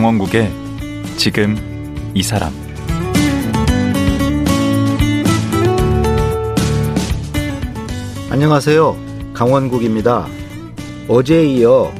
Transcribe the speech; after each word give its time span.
강원국의 0.00 0.50
지금 1.18 1.54
이 2.14 2.22
사람 2.22 2.54
안녕하세요. 8.30 8.96
강원국입니다. 9.34 10.26
어제에 11.06 11.44
이어 11.48 11.92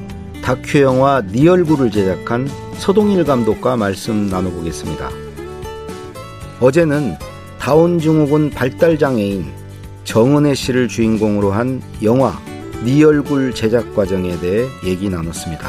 다큐 0.43 0.81
영화 0.81 1.21
네 1.21 1.47
얼굴을 1.47 1.91
제작한 1.91 2.49
서동일 2.79 3.25
감독과 3.25 3.77
말씀 3.77 4.29
나눠보겠습니다. 4.29 5.11
어제는 6.59 7.17
다운 7.59 7.99
증후군 7.99 8.49
발달 8.49 8.99
장애인 8.99 9.45
정은혜 10.05 10.55
씨를 10.55 10.89
주인공으로 10.89 11.53
한 11.53 11.83
영화 12.03 12.41
네 12.83 13.05
얼굴 13.05 13.55
제작 13.55 13.95
과정에 13.95 14.41
대해 14.41 14.67
얘기 14.87 15.11
나눴습니다. 15.11 15.69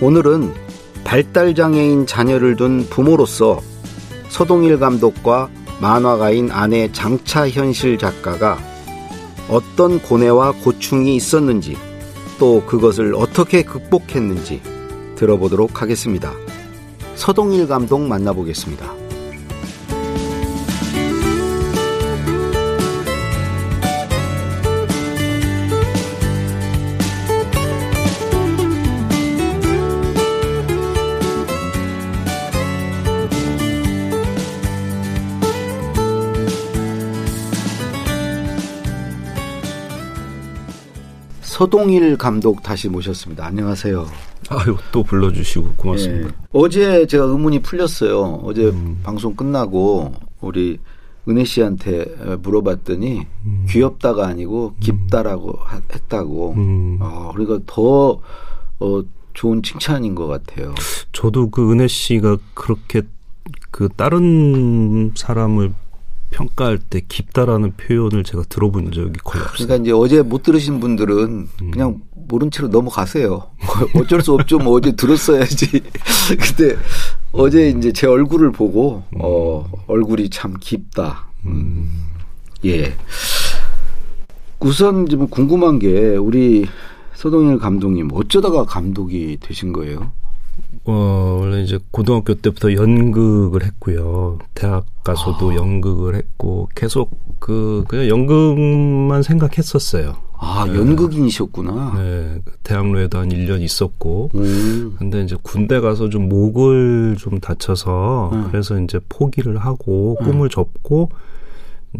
오늘은 0.00 0.61
발달 1.04 1.54
장애인 1.54 2.06
자녀를 2.06 2.56
둔 2.56 2.86
부모로서 2.88 3.60
서동일 4.28 4.78
감독과 4.78 5.50
만화가인 5.80 6.50
아내 6.50 6.90
장차 6.92 7.48
현실 7.48 7.98
작가가 7.98 8.58
어떤 9.48 10.00
고뇌와 10.00 10.52
고충이 10.62 11.16
있었는지 11.16 11.76
또 12.38 12.64
그것을 12.64 13.14
어떻게 13.14 13.62
극복했는지 13.62 14.62
들어보도록 15.16 15.82
하겠습니다. 15.82 16.32
서동일 17.14 17.68
감독 17.68 18.00
만나보겠습니다. 18.00 19.01
서동일 41.62 42.18
감독 42.18 42.60
다시 42.64 42.88
모셨습니다. 42.88 43.46
안녕하세요. 43.46 44.04
아유 44.48 44.76
또 44.90 45.04
불러주시고 45.04 45.74
고맙습니다. 45.76 46.26
예. 46.26 46.32
어제 46.52 47.06
제가 47.06 47.22
의문이 47.22 47.62
풀렸어요. 47.62 48.40
어제 48.42 48.64
음. 48.70 48.98
방송 49.04 49.36
끝나고 49.36 50.12
우리 50.40 50.78
은혜 51.28 51.44
씨한테 51.44 52.04
물어봤더니 52.42 53.20
음. 53.46 53.66
귀엽다가 53.68 54.26
아니고 54.26 54.74
깊다라고 54.80 55.50
음. 55.52 55.80
했다고. 55.94 56.54
음. 56.56 56.98
아, 57.00 57.30
그러니까 57.32 57.60
더 57.64 58.18
어, 58.80 59.02
좋은 59.32 59.62
칭찬인 59.62 60.16
것 60.16 60.26
같아요. 60.26 60.74
저도 61.12 61.48
그 61.50 61.70
은혜 61.70 61.86
씨가 61.86 62.38
그렇게 62.54 63.02
그 63.70 63.88
다른 63.96 65.12
사람을 65.14 65.72
평가할 66.32 66.78
때 66.78 67.00
깊다라는 67.06 67.74
표현을 67.76 68.24
제가 68.24 68.42
들어본 68.48 68.92
적이 68.92 69.12
거의 69.22 69.42
없어요. 69.44 69.66
그러니까 69.66 69.76
이제 69.76 69.92
어제 69.92 70.22
못 70.22 70.42
들으신 70.42 70.80
분들은 70.80 71.48
음. 71.62 71.70
그냥 71.70 72.00
모른 72.14 72.50
채로 72.50 72.68
넘어가세요. 72.68 73.50
어쩔 73.94 74.22
수 74.22 74.32
없죠. 74.32 74.58
뭐 74.58 74.74
어제 74.74 74.92
들었어야지. 74.92 75.66
근데 76.28 76.76
어제 77.32 77.68
이제 77.70 77.92
제 77.92 78.06
얼굴을 78.06 78.50
보고 78.52 79.04
음. 79.10 79.18
어 79.22 79.70
얼굴이 79.86 80.30
참 80.30 80.54
깊다. 80.58 81.26
음. 81.46 82.08
예. 82.64 82.94
우선 84.60 85.06
좀 85.08 85.28
궁금한 85.28 85.78
게 85.78 86.16
우리 86.16 86.66
서동일 87.14 87.58
감독님 87.58 88.10
어쩌다가 88.12 88.64
감독이 88.64 89.38
되신 89.40 89.72
거예요? 89.72 90.12
어, 90.84 91.38
원래 91.40 91.62
이제 91.62 91.78
고등학교 91.90 92.34
때부터 92.34 92.74
연극을 92.74 93.64
했고요. 93.64 94.38
대학 94.54 94.86
가서도 95.04 95.52
아. 95.52 95.54
연극을 95.54 96.16
했고 96.16 96.68
계속 96.74 97.10
그 97.38 97.84
그냥 97.88 98.08
연극만 98.08 99.22
생각했었어요. 99.22 100.16
아, 100.44 100.64
네. 100.66 100.74
연극인이셨구나. 100.74 101.92
네. 101.94 102.38
대학로에도 102.64 103.18
한 103.18 103.28
1년 103.28 103.60
있었고. 103.62 104.30
음. 104.34 104.96
근데 104.98 105.22
이제 105.22 105.36
군대 105.40 105.78
가서 105.78 106.08
좀 106.08 106.28
목을 106.28 107.14
좀 107.16 107.38
다쳐서 107.38 108.30
음. 108.32 108.48
그래서 108.50 108.80
이제 108.80 108.98
포기를 109.08 109.58
하고 109.58 110.16
음. 110.20 110.24
꿈을 110.24 110.48
접고 110.48 111.10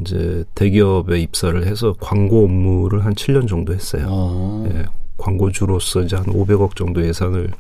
이제 0.01 0.45
대기업에 0.57 1.21
입사를 1.21 1.65
해서 1.65 1.95
광고 2.01 2.45
업무를 2.45 3.05
한 3.05 3.15
7년 3.15 3.47
정도 3.47 3.75
했어요. 3.75 4.07
아. 4.09 4.65
예, 4.75 4.87
광고주로서 5.23 6.03
이제 6.03 6.17
한 6.17 6.27
500억 6.27 6.75
정도 6.75 7.07
예산을 7.07 7.51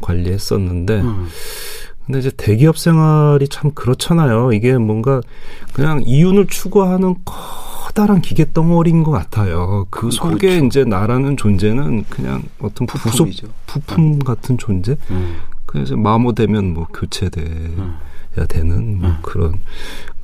관리했었는데 0.00 1.00
음. 1.00 1.28
근데 2.04 2.20
이제 2.20 2.30
대기업 2.36 2.78
생활이 2.78 3.48
참 3.48 3.72
그렇잖아요. 3.72 4.52
이게 4.52 4.76
뭔가 4.76 5.20
그냥 5.72 6.02
이윤을 6.04 6.46
추구하는 6.46 7.16
커다란 7.24 8.20
기계 8.20 8.52
덩어리인 8.52 9.02
것 9.02 9.10
같아요. 9.10 9.86
그 9.90 10.10
속에 10.10 10.48
그렇죠. 10.48 10.66
이제 10.66 10.84
나라는 10.84 11.36
존재는 11.36 12.04
그냥 12.08 12.42
어떤 12.60 12.86
부속 12.86 13.28
부품 13.66 14.04
음. 14.14 14.18
같은 14.20 14.56
존재. 14.56 14.96
음. 15.10 15.38
그래서 15.66 15.96
마모되면 15.96 16.74
뭐 16.74 16.86
교체돼야 16.94 17.46
음. 17.46 17.98
되는 18.48 19.00
뭐 19.00 19.10
음. 19.10 19.16
그런. 19.22 19.54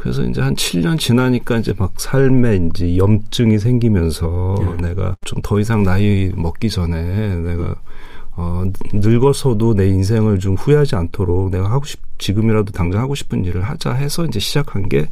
그래서 0.03 0.25
이제 0.25 0.41
한 0.41 0.57
7년 0.57 0.99
지나니까 0.99 1.59
이제 1.59 1.73
막 1.79 1.93
삶에 1.97 2.69
이제 2.75 2.97
염증이 2.97 3.61
생기면서 3.61 4.57
네. 4.59 4.89
내가 4.89 5.15
좀 5.25 5.41
더 5.43 5.61
이상 5.61 5.85
나이 5.85 6.33
먹기 6.35 6.71
전에 6.71 7.37
내가 7.37 7.77
어, 8.35 8.65
늙어서도 8.93 9.75
내 9.75 9.87
인생을 9.89 10.39
좀 10.41 10.55
후회하지 10.55 10.97
않도록 10.97 11.51
내가 11.51 11.71
하고 11.71 11.85
싶, 11.85 12.01
지금이라도 12.19 12.73
당장 12.73 13.01
하고 13.01 13.15
싶은 13.15 13.45
일을 13.45 13.63
하자 13.63 13.93
해서 13.93 14.25
이제 14.25 14.41
시작한 14.41 14.89
게, 14.89 15.09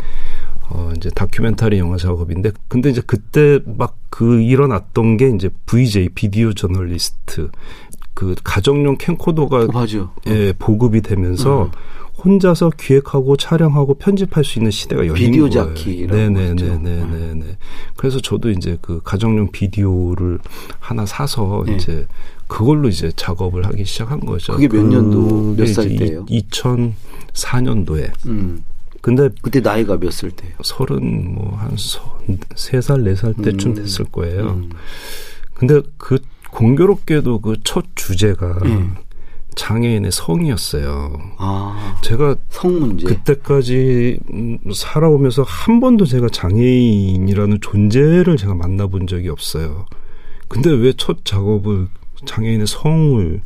어, 0.70 0.90
이제 0.96 1.10
다큐멘터리 1.10 1.78
영화 1.78 1.98
작업인데, 1.98 2.52
근데 2.68 2.90
이제 2.90 3.02
그때 3.06 3.60
막 3.64 4.00
그 4.10 4.40
일어났던 4.40 5.16
게 5.16 5.30
이제 5.30 5.48
VJ, 5.66 6.10
비디오 6.10 6.52
저널리스트, 6.52 7.48
그 8.12 8.34
가정용 8.44 8.98
캠코더가, 8.98 9.56
어, 9.62 9.66
맞아. 9.72 10.10
예, 10.26 10.52
보급이 10.58 11.00
되면서, 11.00 11.64
음. 11.64 11.70
혼자서 12.24 12.70
기획하고 12.78 13.36
촬영하고 13.36 13.94
편집할 13.94 14.44
수 14.44 14.58
있는 14.58 14.70
시대가 14.70 15.06
열린 15.06 15.30
비디오 15.32 15.48
거예요. 15.48 15.74
자키 15.74 16.06
네네네네네. 16.06 17.34
네. 17.34 17.56
그래서 17.96 18.20
저도 18.20 18.50
이제 18.50 18.76
그 18.82 19.00
가정용 19.02 19.50
비디오를 19.52 20.38
하나 20.78 21.06
사서 21.06 21.64
네. 21.66 21.76
이제 21.76 22.06
그걸로 22.46 22.88
이제 22.88 23.10
작업을 23.14 23.64
하기 23.66 23.84
시작한 23.84 24.20
거죠. 24.20 24.52
그게 24.54 24.68
몇 24.68 24.82
년도 24.84 25.54
몇 25.56 25.66
살 25.72 25.88
때예요? 25.96 26.26
2004년도에. 26.26 28.10
음. 28.26 28.64
근데 29.00 29.30
그때 29.40 29.60
나이가 29.60 29.96
몇 29.96 30.10
살 30.12 30.30
때예요? 30.30 30.56
서른 30.62 31.34
뭐한 31.34 31.76
세 32.54 32.80
살 32.82 33.02
네 33.02 33.14
살 33.14 33.32
때쯤 33.34 33.70
음. 33.70 33.74
됐을 33.76 34.04
거예요. 34.06 34.50
음. 34.50 34.70
근데 35.54 35.80
그 35.96 36.18
공교롭게도 36.50 37.40
그 37.40 37.54
첫 37.64 37.84
주제가 37.94 38.58
음. 38.64 38.96
장애인의 39.60 40.10
성이었어요. 40.10 41.12
아, 41.36 41.98
제가 42.02 42.34
성 42.48 42.80
문제. 42.80 43.06
그때까지 43.06 44.18
음, 44.32 44.58
살아오면서 44.72 45.42
한 45.42 45.80
번도 45.80 46.06
제가 46.06 46.28
장애인이라는 46.30 47.58
존재를 47.60 48.38
제가 48.38 48.54
만나본 48.54 49.06
적이 49.06 49.28
없어요. 49.28 49.84
근데 50.48 50.70
왜 50.70 50.94
첫 50.96 51.24
작업을 51.24 51.88
장애인의 52.24 52.66
성을 52.66 53.42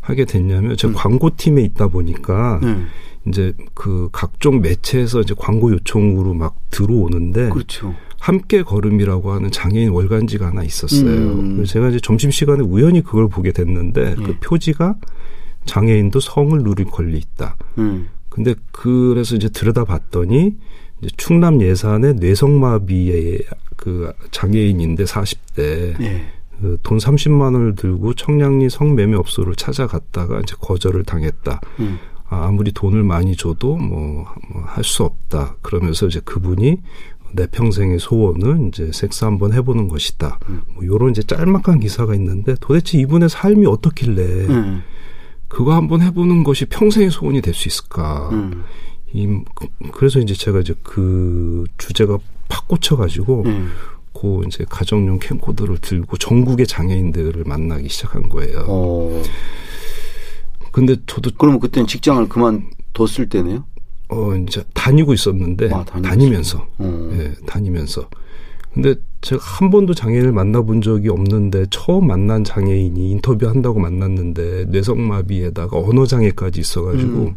하게 0.00 0.24
됐냐면 0.26 0.76
제가 0.76 0.92
음. 0.92 0.94
광고팀에 0.94 1.62
있다 1.62 1.88
보니까 1.88 2.60
음. 2.62 2.88
이제 3.26 3.54
그 3.74 4.10
각종 4.12 4.60
매체에서 4.60 5.22
이제 5.22 5.34
광고 5.36 5.72
요청으로 5.72 6.34
막 6.34 6.56
들어오는데 6.70 7.48
그렇죠. 7.48 7.94
함께 8.20 8.62
걸음이라고 8.62 9.32
하는 9.32 9.50
장애인 9.50 9.90
월간지가 9.90 10.46
하나 10.46 10.62
있었어요. 10.62 11.10
음. 11.10 11.54
그래서 11.56 11.72
제가 11.72 11.88
이제 11.88 11.98
점심 12.02 12.30
시간에 12.30 12.62
우연히 12.62 13.02
그걸 13.02 13.28
보게 13.28 13.52
됐는데 13.52 14.14
그 14.16 14.28
예. 14.28 14.36
표지가 14.40 14.96
장애인도 15.68 16.18
성을 16.18 16.58
누릴 16.58 16.86
권리 16.86 17.18
있다. 17.18 17.56
음. 17.78 18.08
근데 18.28 18.54
그래서 18.72 19.36
이제 19.36 19.48
들여다봤더니 19.48 20.56
이제 21.00 21.10
충남 21.16 21.62
예산의 21.62 22.14
뇌성마비의 22.14 23.42
그 23.76 24.12
장애인인데 24.32 25.04
40대 25.04 26.00
예. 26.00 26.24
그돈 26.60 26.98
30만 26.98 27.54
원을 27.54 27.76
들고 27.76 28.14
청량리 28.14 28.68
성매매 28.68 29.16
업소를 29.16 29.54
찾아갔다가 29.54 30.40
이제 30.40 30.56
거절을 30.60 31.04
당했다. 31.04 31.60
음. 31.80 31.98
아, 32.28 32.46
아무리 32.46 32.72
돈을 32.72 33.04
많이 33.04 33.36
줘도 33.36 33.76
뭐, 33.76 34.26
뭐할 34.52 34.84
수 34.84 35.04
없다. 35.04 35.56
그러면서 35.62 36.06
이제 36.06 36.20
그분이 36.24 36.78
내 37.32 37.46
평생의 37.46 37.98
소원은 37.98 38.68
이제 38.68 38.90
섹스 38.92 39.24
한번 39.24 39.52
해보는 39.52 39.88
것이다. 39.88 40.38
음. 40.48 40.62
뭐 40.74 40.84
요런 40.84 41.10
이제 41.10 41.22
짤막한 41.22 41.80
기사가 41.80 42.14
있는데 42.14 42.54
도대체 42.60 42.98
이분의 42.98 43.28
삶이 43.28 43.66
어떻길래 43.66 44.22
음. 44.48 44.82
그거 45.58 45.74
한번 45.74 46.02
해보는 46.02 46.44
것이 46.44 46.66
평생의 46.66 47.10
소원이 47.10 47.40
될 47.40 47.52
수 47.52 47.66
있을까? 47.66 48.28
음. 48.30 48.62
이, 49.12 49.26
그, 49.56 49.66
그래서 49.90 50.20
이제 50.20 50.32
제가 50.32 50.60
이제 50.60 50.72
그 50.84 51.64
주제가 51.78 52.16
팍 52.48 52.68
꽂혀가지고 52.68 53.42
음. 53.46 53.72
고 54.12 54.44
이제 54.46 54.64
가정용 54.70 55.18
캠코더를 55.18 55.78
들고 55.78 56.16
전국의 56.16 56.68
장애인들을 56.68 57.42
만나기 57.44 57.88
시작한 57.88 58.28
거예요. 58.28 58.66
어. 58.68 59.20
근데 60.70 60.94
저도 61.08 61.32
그러면 61.36 61.58
그때는 61.58 61.88
직장을 61.88 62.28
그만뒀을 62.28 63.28
때네요. 63.28 63.64
어 64.10 64.36
이제 64.36 64.62
다니고 64.74 65.12
있었는데 65.12 65.70
아, 65.72 65.84
다니면서 65.84 66.68
어. 66.78 67.10
예, 67.14 67.34
다니면서 67.46 68.08
근데 68.72 68.94
제가 69.20 69.42
한 69.42 69.70
번도 69.70 69.94
장애인을 69.94 70.32
만나본 70.32 70.82
적이 70.82 71.08
없는데 71.08 71.66
처음 71.70 72.06
만난 72.06 72.44
장애인이 72.44 73.10
인터뷰한다고 73.10 73.80
만났는데 73.80 74.66
뇌성마비에다가 74.68 75.76
언어 75.76 76.06
장애까지 76.06 76.60
있어가지고 76.60 77.18
음. 77.18 77.34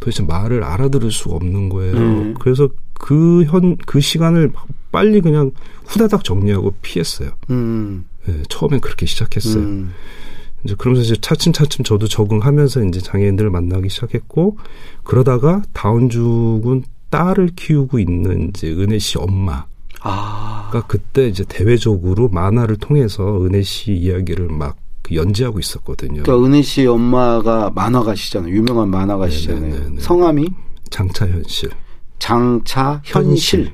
도대체 0.00 0.22
말을 0.24 0.64
알아들을 0.64 1.12
수가 1.12 1.36
없는 1.36 1.68
거예요. 1.68 1.96
음. 1.96 2.34
그래서 2.40 2.68
그 2.94 3.44
현, 3.44 3.76
그 3.86 4.00
시간을 4.00 4.52
빨리 4.90 5.20
그냥 5.20 5.52
후다닥 5.84 6.24
정리하고 6.24 6.74
피했어요. 6.82 7.30
음. 7.50 8.04
네, 8.26 8.42
처음엔 8.48 8.80
그렇게 8.80 9.06
시작했어요. 9.06 9.62
음. 9.62 9.92
이제 10.64 10.74
그러면서 10.76 11.04
이제 11.04 11.20
차츰차츰 11.20 11.84
저도 11.84 12.08
적응하면서 12.08 12.84
이제 12.84 13.00
장애인들을 13.00 13.50
만나기 13.50 13.88
시작했고 13.88 14.58
그러다가 15.04 15.62
다운죽은 15.72 16.84
딸을 17.10 17.50
키우고 17.56 17.98
있는 17.98 18.48
이제 18.50 18.70
은혜 18.70 18.98
씨 18.98 19.18
엄마. 19.18 19.64
아. 20.00 20.59
그러니까 20.70 20.86
그때 20.86 21.26
이제 21.28 21.44
대외적으로 21.46 22.28
만화를 22.28 22.76
통해서 22.76 23.44
은혜 23.44 23.62
씨 23.62 23.92
이야기를 23.92 24.48
막 24.48 24.76
연재하고 25.12 25.58
있었거든요. 25.58 26.22
그러니까 26.22 26.46
은혜 26.46 26.62
씨 26.62 26.86
엄마가 26.86 27.70
만화가시잖아요. 27.74 28.54
유명한 28.54 28.90
만화가시잖아요. 28.90 29.60
네네네네. 29.60 30.00
성함이 30.00 30.48
장차현실. 30.90 31.70
장차현실. 32.18 33.12
현실. 33.12 33.72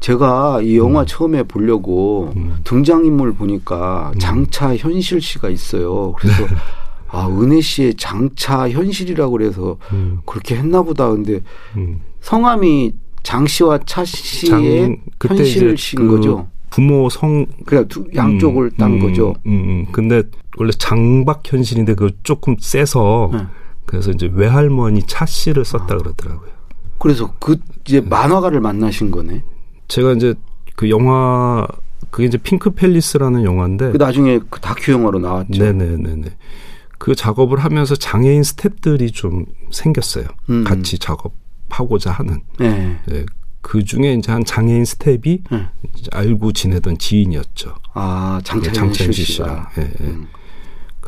제가 0.00 0.60
이 0.62 0.76
영화 0.76 1.00
음. 1.00 1.06
처음에 1.06 1.42
보려고 1.42 2.32
음. 2.36 2.58
등장인물 2.62 3.34
보니까 3.34 4.12
음. 4.14 4.18
장차 4.20 4.76
현실 4.76 5.20
씨가 5.20 5.48
있어요. 5.48 6.12
그래서 6.12 6.46
네. 6.46 6.54
아 7.10 7.26
은혜 7.26 7.60
씨의 7.60 7.94
장차 7.94 8.68
현실이라고 8.68 9.32
그래서 9.32 9.76
음. 9.92 10.20
그렇게 10.24 10.56
했나 10.56 10.82
보다. 10.82 11.08
근데 11.10 11.40
음. 11.76 12.00
성함이 12.20 12.92
장 13.28 13.46
씨와 13.46 13.78
차 13.84 14.06
씨의 14.06 14.96
현실 15.22 15.76
씨인 15.76 16.08
그 16.08 16.16
거죠. 16.16 16.48
부모 16.70 17.10
성 17.10 17.44
그냥 17.66 17.86
두, 17.86 18.06
양쪽을 18.14 18.64
음, 18.64 18.76
딴 18.78 18.98
거죠. 18.98 19.34
음, 19.44 19.84
근데 19.92 20.22
원래 20.56 20.70
장박 20.72 21.42
현실인데 21.44 21.94
그 21.94 22.10
조금 22.22 22.56
세서 22.58 23.28
네. 23.34 23.46
그래서 23.84 24.12
이제 24.12 24.30
외할머니 24.32 25.02
차 25.06 25.26
씨를 25.26 25.66
썼다 25.66 25.94
아. 25.94 25.98
그러더라고요. 25.98 26.48
그래서 26.98 27.30
그 27.38 27.60
이제 27.84 28.00
네. 28.00 28.08
만화가를 28.08 28.62
만나신 28.62 29.10
거네. 29.10 29.44
제가 29.88 30.12
이제 30.12 30.34
그 30.74 30.88
영화 30.88 31.66
그게 32.08 32.24
이제 32.24 32.38
핑크 32.38 32.70
팰리스라는 32.70 33.44
영화인데 33.44 33.92
그 33.92 33.98
나중에 33.98 34.40
그 34.48 34.58
다큐 34.58 34.92
영화로 34.92 35.18
나왔죠. 35.18 35.62
네네네네. 35.62 36.30
그 36.96 37.14
작업을 37.14 37.58
하면서 37.58 37.94
장애인 37.94 38.40
스탭들이 38.40 39.12
좀 39.12 39.44
생겼어요. 39.70 40.24
음. 40.48 40.64
같이 40.64 40.98
작업 40.98 41.34
하고자 41.68 42.10
하는. 42.10 42.42
네. 42.58 43.00
네. 43.06 43.24
그 43.60 43.84
중에 43.84 44.14
이제 44.14 44.32
한 44.32 44.44
장애인 44.44 44.84
스텝이 44.84 45.42
네. 45.50 45.66
알고 46.12 46.52
지내던 46.52 46.98
지인이었죠. 46.98 47.74
아 47.94 48.40
장찬실 48.44 49.12
씨가. 49.12 49.70
예, 49.78 49.82
예. 49.82 50.04
음. 50.04 50.28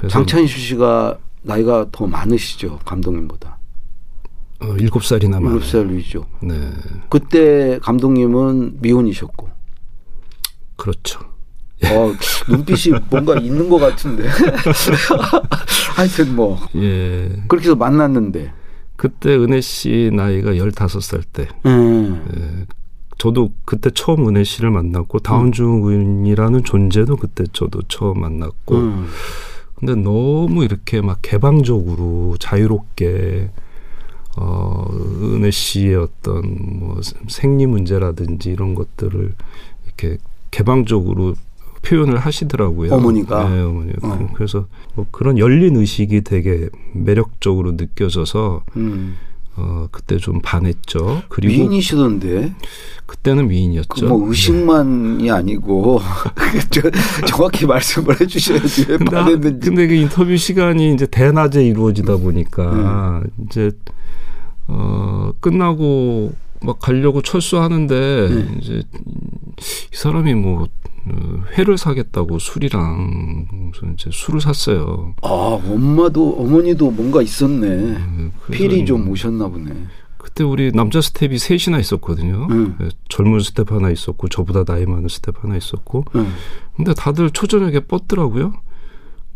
장찬실 0.09 0.59
씨가 0.59 1.19
나이가 1.43 1.87
더 1.93 2.07
많으시죠 2.07 2.81
감독님보다. 2.85 3.59
어, 4.61 4.67
7살이나 4.75 5.41
많아요. 5.41 5.59
7살 5.59 5.91
위죠. 5.91 6.27
네. 6.43 6.55
그때 7.09 7.79
감독님은 7.81 8.79
미혼이셨고. 8.81 9.49
그렇죠. 10.77 11.21
어, 11.85 12.13
눈빛이 12.47 12.95
뭔가 13.09 13.37
있는 13.39 13.71
것 13.71 13.79
같은데. 13.79 14.29
하여튼 15.97 16.37
뭐. 16.37 16.59
예. 16.77 17.43
그렇게 17.49 17.69
해서 17.69 17.75
만났는데. 17.75 18.53
그때 19.01 19.35
은혜 19.35 19.63
씨 19.63 20.11
나이가 20.13 20.53
15살 20.53 21.23
때. 21.33 21.49
음. 21.65 22.23
예. 22.37 22.67
저도 23.17 23.55
그때 23.65 23.89
처음 23.95 24.29
은혜 24.29 24.45
씨를 24.45 24.71
만났고 24.71 25.21
다운증후군이라는 25.21 26.65
존재도 26.65 27.17
그때 27.17 27.45
저도 27.51 27.81
처음 27.89 28.21
만났고. 28.21 28.77
음. 28.77 29.07
근데 29.75 29.95
너무 29.95 30.65
이렇게 30.65 31.01
막 31.01 31.21
개방적으로 31.23 32.37
자유롭게 32.39 33.49
어, 34.37 34.85
은혜 34.93 35.51
씨의 35.51 35.95
어떤 35.95 36.79
뭐 36.81 37.01
생리 37.27 37.65
문제라든지 37.65 38.51
이런 38.51 38.75
것들을 38.75 39.33
이렇게 39.87 40.19
개방적으로 40.51 41.37
표현을 41.83 42.19
하시더라고요. 42.19 42.93
어머니가. 42.93 43.49
네, 43.49 43.61
어머니. 43.61 43.93
어. 44.03 44.29
그래서 44.35 44.67
뭐 44.95 45.07
그런 45.11 45.39
열린 45.39 45.77
의식이 45.77 46.23
되게 46.23 46.69
매력적으로 46.93 47.73
느껴져서 47.73 48.65
음. 48.77 49.17
어, 49.57 49.89
그때 49.91 50.17
좀 50.17 50.41
반했죠. 50.41 51.23
그리고 51.29 51.53
미인이시던데. 51.53 52.55
그때는 53.07 53.49
미인이었죠. 53.49 54.07
뭐 54.07 54.29
의식만이 54.29 55.25
네. 55.25 55.31
아니고 55.31 56.01
정확히 57.27 57.67
말씀을 57.67 58.21
해주셔야지 58.21 58.87
왜 58.89 58.99
반했는지. 58.99 59.69
근데 59.69 59.87
그 59.87 59.95
인터뷰 59.95 60.37
시간이 60.37 60.95
이제 60.95 61.07
대낮에 61.07 61.65
이루어지다 61.67 62.17
보니까 62.19 63.23
음. 63.25 63.47
이제 63.47 63.73
어, 64.69 65.33
끝나고 65.41 66.33
막 66.63 66.79
가려고 66.79 67.21
철수하는데 67.21 68.29
네. 68.31 68.59
이제 68.61 68.83
이 69.59 69.97
사람이 69.97 70.35
뭐 70.35 70.63
어, 70.63 70.67
회를 71.57 71.79
사겠다고 71.79 72.39
술이랑 72.39 73.47
무슨 73.51 73.95
이제 73.95 74.11
술을 74.13 74.41
샀어요. 74.41 75.15
아 75.23 75.29
엄마도 75.29 76.37
어머니도 76.39 76.91
뭔가 76.91 77.23
있었네. 77.23 77.69
네, 77.69 78.31
feel이 78.51 78.85
좀 78.85 79.09
오셨나 79.09 79.49
보네. 79.49 79.73
그때 80.19 80.45
우리 80.45 80.71
남자 80.73 81.01
스태프가 81.01 81.39
셋이나 81.39 81.79
있었거든요. 81.79 82.47
음. 82.51 82.91
젊은 83.09 83.41
스태프 83.41 83.73
하나 83.73 83.91
있었고 83.91 84.29
저보다 84.29 84.65
나이 84.65 84.85
많은 84.85 85.09
스태프 85.09 85.43
하나 85.43 85.57
있었고. 85.57 86.05
음. 86.15 86.35
근데 86.77 86.93
다들 86.93 87.31
초저녁에 87.31 87.81
뻗더라고요. 87.81 88.53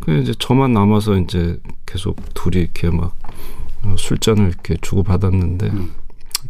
그 0.00 0.18
이제 0.18 0.34
저만 0.38 0.74
남아서 0.74 1.16
이제 1.18 1.58
계속 1.86 2.16
둘이 2.34 2.58
이렇게 2.64 2.90
막 2.90 3.16
어, 3.84 3.94
술잔을 3.96 4.48
이렇게 4.48 4.76
주고 4.82 5.02
받았는데 5.02 5.68
음. 5.68 5.92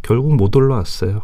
결국 0.01 0.35
못 0.35 0.53
올라왔어요. 0.55 1.21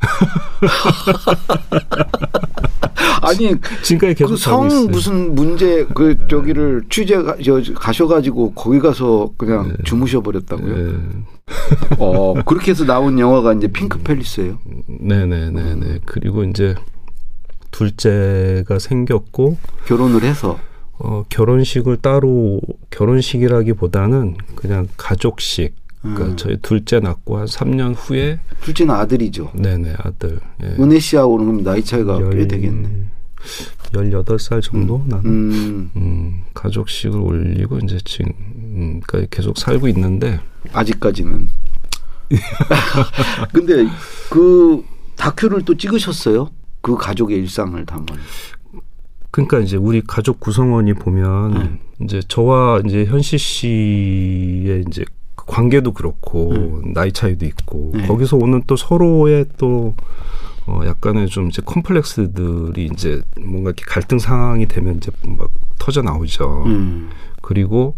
아니 3.22 3.54
지금까지 3.82 4.14
계속 4.14 4.30
그성 4.30 4.66
무슨 4.90 5.34
문제 5.34 5.84
그 5.94 6.16
저기를 6.28 6.84
취재 6.88 7.16
저 7.44 7.60
가셔가지고 7.74 8.54
거기 8.54 8.78
가서 8.78 9.30
그냥 9.36 9.68
네. 9.68 9.74
주무셔 9.84 10.22
버렸다고요? 10.22 10.74
네. 10.74 10.94
어 11.98 12.34
그렇게 12.44 12.70
해서 12.70 12.84
나온 12.84 13.18
영화가 13.18 13.54
이제 13.54 13.66
핑크 13.68 13.98
팰리스예요. 13.98 14.58
네네네네. 14.86 15.50
네, 15.50 15.74
네. 15.74 15.98
그리고 16.06 16.44
이제 16.44 16.74
둘째가 17.70 18.78
생겼고 18.78 19.58
결혼을 19.86 20.22
해서 20.22 20.58
어, 20.98 21.24
결혼식을 21.28 21.98
따로 21.98 22.60
결혼식이라기보다는 22.90 24.36
그냥 24.54 24.88
가족식. 24.96 25.74
그러니까 26.02 26.24
음. 26.26 26.36
저희 26.36 26.56
둘째 26.62 27.00
낳고 27.00 27.38
한 27.38 27.46
3년 27.46 27.94
후에 27.96 28.40
둘째는 28.62 28.94
아들이죠. 28.94 29.52
네네 29.54 29.94
아들. 29.98 30.40
예. 30.62 30.66
은혜 30.78 30.98
씨하고는 30.98 31.46
그럼 31.46 31.62
나이 31.62 31.84
차이가 31.84 32.20
열, 32.20 32.36
꽤 32.36 32.48
되겠네. 32.48 32.88
18살 33.92 34.62
정도 34.62 34.96
음. 34.96 35.08
나는 35.08 35.26
음. 35.26 35.90
음. 35.96 36.42
가족식을 36.54 37.18
올리고 37.20 37.78
이제 37.78 37.98
지금 38.04 38.32
음, 38.38 39.00
그러니까 39.06 39.34
계속 39.34 39.58
살고 39.58 39.88
있는데 39.88 40.40
아직까지는. 40.72 41.48
근데 43.52 43.86
그 44.30 44.84
다큐를 45.16 45.64
또 45.64 45.76
찍으셨어요? 45.76 46.50
그 46.80 46.96
가족의 46.96 47.36
일상을 47.38 47.84
담은. 47.84 48.06
그러니까 49.30 49.58
이제 49.58 49.76
우리 49.76 50.00
가족 50.00 50.40
구성원이 50.40 50.94
보면 50.94 51.56
음. 51.56 51.78
이제 52.02 52.20
저와 52.26 52.82
이제 52.86 53.04
현시 53.04 53.36
씨의 53.36 54.84
이제 54.88 55.04
관계도 55.50 55.92
그렇고 55.92 56.52
음. 56.52 56.92
나이 56.92 57.10
차이도 57.10 57.44
있고 57.44 57.90
네. 57.94 58.06
거기서 58.06 58.36
오는 58.36 58.62
또 58.68 58.76
서로의 58.76 59.46
또 59.58 59.94
어, 60.66 60.82
약간의 60.86 61.26
좀 61.26 61.48
이제 61.48 61.60
컴플렉스들이 61.64 62.90
이제 62.92 63.20
뭔가 63.40 63.70
이렇게 63.70 63.84
갈등 63.84 64.20
상황이 64.20 64.66
되면 64.66 64.96
이제 64.98 65.10
막 65.26 65.50
터져 65.78 66.02
나오죠. 66.02 66.62
음. 66.66 67.10
그리고 67.42 67.96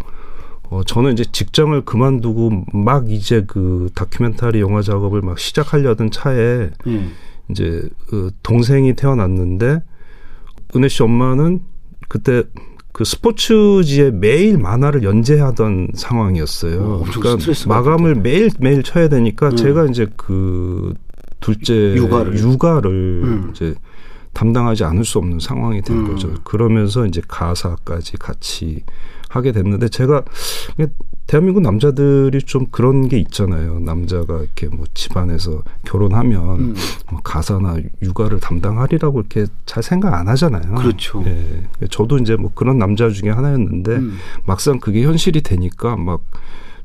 어, 0.70 0.82
저는 0.82 1.12
이제 1.12 1.24
직장을 1.30 1.78
그만두고 1.84 2.64
막 2.72 3.10
이제 3.10 3.44
그 3.46 3.90
다큐멘터리 3.94 4.60
영화 4.60 4.80
작업을 4.80 5.20
막 5.20 5.38
시작하려던 5.38 6.10
차에 6.10 6.70
음. 6.86 7.12
이제 7.50 7.86
그 8.06 8.30
동생이 8.42 8.94
태어났는데 8.94 9.82
은혜 10.74 10.88
씨 10.88 11.02
엄마는 11.02 11.60
그때 12.08 12.44
그 12.92 13.04
스포츠지에 13.04 14.10
매일 14.10 14.58
만화를 14.58 15.02
연재하던 15.02 15.88
상황이었어요. 15.94 16.82
어, 16.82 17.04
그러니까 17.10 17.52
마감을 17.66 18.16
매일 18.16 18.50
매일 18.58 18.82
쳐야 18.82 19.08
되니까 19.08 19.48
음. 19.48 19.56
제가 19.56 19.86
이제 19.86 20.06
그 20.16 20.92
둘째 21.40 21.94
육아를, 21.96 22.38
육아를 22.38 22.90
음. 22.90 23.50
이제 23.50 23.74
담당하지 24.34 24.84
않을 24.84 25.04
수 25.04 25.18
없는 25.18 25.40
상황이 25.40 25.80
된 25.82 25.98
음. 25.98 26.08
거죠. 26.08 26.34
그러면서 26.44 27.06
이제 27.06 27.22
가사까지 27.26 28.18
같이 28.18 28.82
하게 29.32 29.52
됐는데 29.52 29.88
제가 29.88 30.22
대한민국 31.26 31.60
남자들이 31.62 32.38
좀 32.42 32.66
그런 32.70 33.08
게 33.08 33.18
있잖아요. 33.18 33.80
남자가 33.80 34.40
이렇게 34.40 34.68
뭐 34.68 34.86
집안에서 34.94 35.62
결혼하면 35.84 36.60
음. 36.60 36.74
뭐 37.10 37.20
가사나 37.22 37.76
육아를 38.02 38.40
담당하리라고 38.40 39.20
이렇게 39.20 39.46
잘 39.66 39.82
생각 39.82 40.14
안 40.14 40.28
하잖아요. 40.28 40.74
그렇죠. 40.74 41.22
예. 41.26 41.86
저도 41.90 42.18
이제 42.18 42.36
뭐 42.36 42.50
그런 42.54 42.78
남자 42.78 43.08
중에 43.08 43.30
하나였는데 43.30 43.92
음. 43.92 44.18
막상 44.44 44.78
그게 44.78 45.02
현실이 45.04 45.42
되니까 45.42 45.96
막 45.96 46.20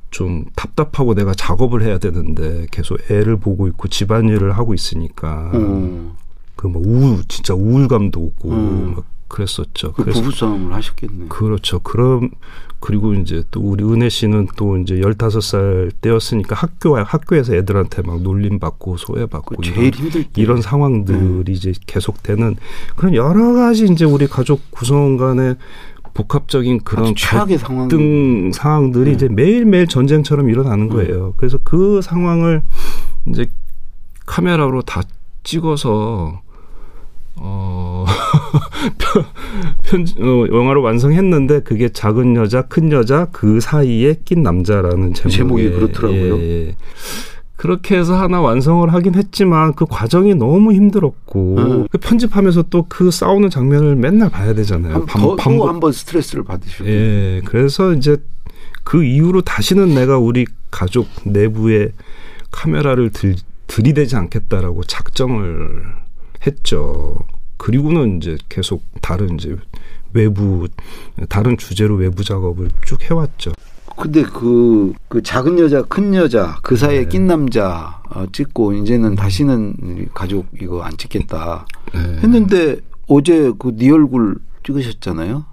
좀 0.10 0.46
답답하고 0.56 1.14
내가 1.16 1.34
작업을 1.34 1.84
해야 1.84 1.98
되는데 1.98 2.66
계속 2.72 3.00
애를 3.12 3.38
보고 3.38 3.68
있고 3.68 3.88
집안일을 3.88 4.58
하고 4.58 4.74
있으니까 4.74 5.52
음. 5.54 6.14
그뭐 6.56 6.82
우울 6.84 7.24
진짜 7.28 7.54
우울감도 7.54 8.20
오고 8.20 8.50
음. 8.50 8.94
막 8.96 9.06
그랬었죠. 9.28 9.94
그 9.94 10.04
부부 10.06 10.32
싸움을 10.32 10.74
하셨겠네요. 10.74 11.30
그렇죠. 11.30 11.80
그럼 11.80 12.30
그리고 12.80 13.14
이제 13.14 13.44
또 13.50 13.60
우리 13.62 13.84
은혜 13.84 14.08
씨는 14.08 14.48
또 14.56 14.78
이제 14.78 15.02
열다섯 15.02 15.42
살 15.42 15.92
때였으니까 16.02 16.56
학교 16.56 16.98
학교에서 16.98 17.56
애들한테 17.56 18.04
막 18.04 18.22
놀림 18.22 18.60
받고 18.60 18.98
소외 18.98 19.26
받고 19.26 19.62
제일 19.64 19.94
힘들 19.94 20.24
때. 20.24 20.42
이런 20.42 20.62
상황들이 20.62 21.44
네. 21.46 21.52
이제 21.52 21.74
계속되는 21.88 22.56
그런 22.96 23.16
여러 23.16 23.54
가지 23.54 23.86
이제 23.86 24.06
우리 24.06 24.28
가족 24.28 24.62
구성 24.70 25.18
간의 25.18 25.56
복합적인 26.14 26.82
그런 26.84 27.14
최악의 27.16 27.58
상황 27.58 27.88
등 27.88 28.52
상황들이 28.52 29.06
네. 29.06 29.12
이제 29.12 29.28
매일매일 29.28 29.88
전쟁처럼 29.88 30.50
일어나는 30.50 30.90
네. 30.90 30.94
거예요. 30.96 31.34
그래서 31.38 31.58
그 31.64 32.02
상황을 32.02 32.64
이제 33.28 33.50
카메라로 34.26 34.82
다 34.84 35.02
찍어서 35.44 36.42
어, 37.36 38.06
편, 39.84 40.06
어, 40.20 40.46
영화로 40.52 40.82
완성했는데 40.82 41.62
그게 41.62 41.90
작은 41.90 42.36
여자, 42.36 42.64
큰 42.64 42.92
여자 42.92 43.28
그 43.32 43.60
사이에 43.60 44.16
낀 44.26 44.44
남자라는 44.44 45.14
제목이, 45.14 45.36
제목이 45.38 45.70
그렇더라고요. 45.72 46.38
예, 46.38 46.68
예. 46.68 46.76
그렇게 47.56 47.98
해서 47.98 48.16
하나 48.16 48.40
완성을 48.40 48.92
하긴 48.94 49.16
했지만 49.16 49.74
그 49.74 49.86
과정이 49.90 50.36
너무 50.36 50.74
힘들었고 50.74 51.56
음. 51.58 51.88
그 51.92 51.98
편집하면서 51.98 52.64
또 52.70 52.86
그 52.88 53.10
싸우는 53.12 53.50
장면을 53.50 53.96
맨날 53.96 54.30
봐야 54.30 54.54
되잖아요. 54.54 54.94
한번 55.68 55.92
스트레스를 55.92 56.44
받으시고. 56.44 56.88
예. 56.88 57.42
그래서 57.46 57.94
이제 57.94 58.18
그 58.84 59.04
이후로 59.04 59.42
다시는 59.42 59.94
내가 59.96 60.18
우리 60.18 60.46
가족 60.72 61.08
내부에 61.26 61.90
카메라를 62.52 63.10
들, 63.10 63.36
들이대지 63.68 64.16
않겠다라고 64.16 64.84
작정을 64.84 65.84
했죠. 66.46 67.18
그리고는 67.58 68.18
이제 68.18 68.38
계속 68.50 68.84
다른 69.02 69.36
이제 69.36 69.56
외부 70.14 70.68
다른 71.30 71.58
주제로 71.58 71.96
외부 71.96 72.24
작업을 72.24 72.70
쭉 72.86 73.02
해왔죠. 73.04 73.52
근데 73.98 74.22
그, 74.24 74.94
그 75.08 75.24
작은 75.24 75.58
여자, 75.58 75.82
큰 75.82 76.14
여자, 76.14 76.60
그 76.62 76.76
사이에 76.76 77.00
네. 77.00 77.10
낀 77.10 77.26
남자 77.28 78.00
어, 78.12 78.26
찍고 78.32 78.74
이제는 78.74 79.16
다시는 79.16 80.10
가족 80.14 80.46
이거 80.62 80.84
안 80.84 80.96
찍겠다 80.98 81.66
네. 81.94 82.00
했는데 82.22 82.78
어제 83.08 83.52
그 83.58 83.76
네 83.76 83.90
얼굴 83.90 84.38
찍으셨잖아요. 84.64 85.46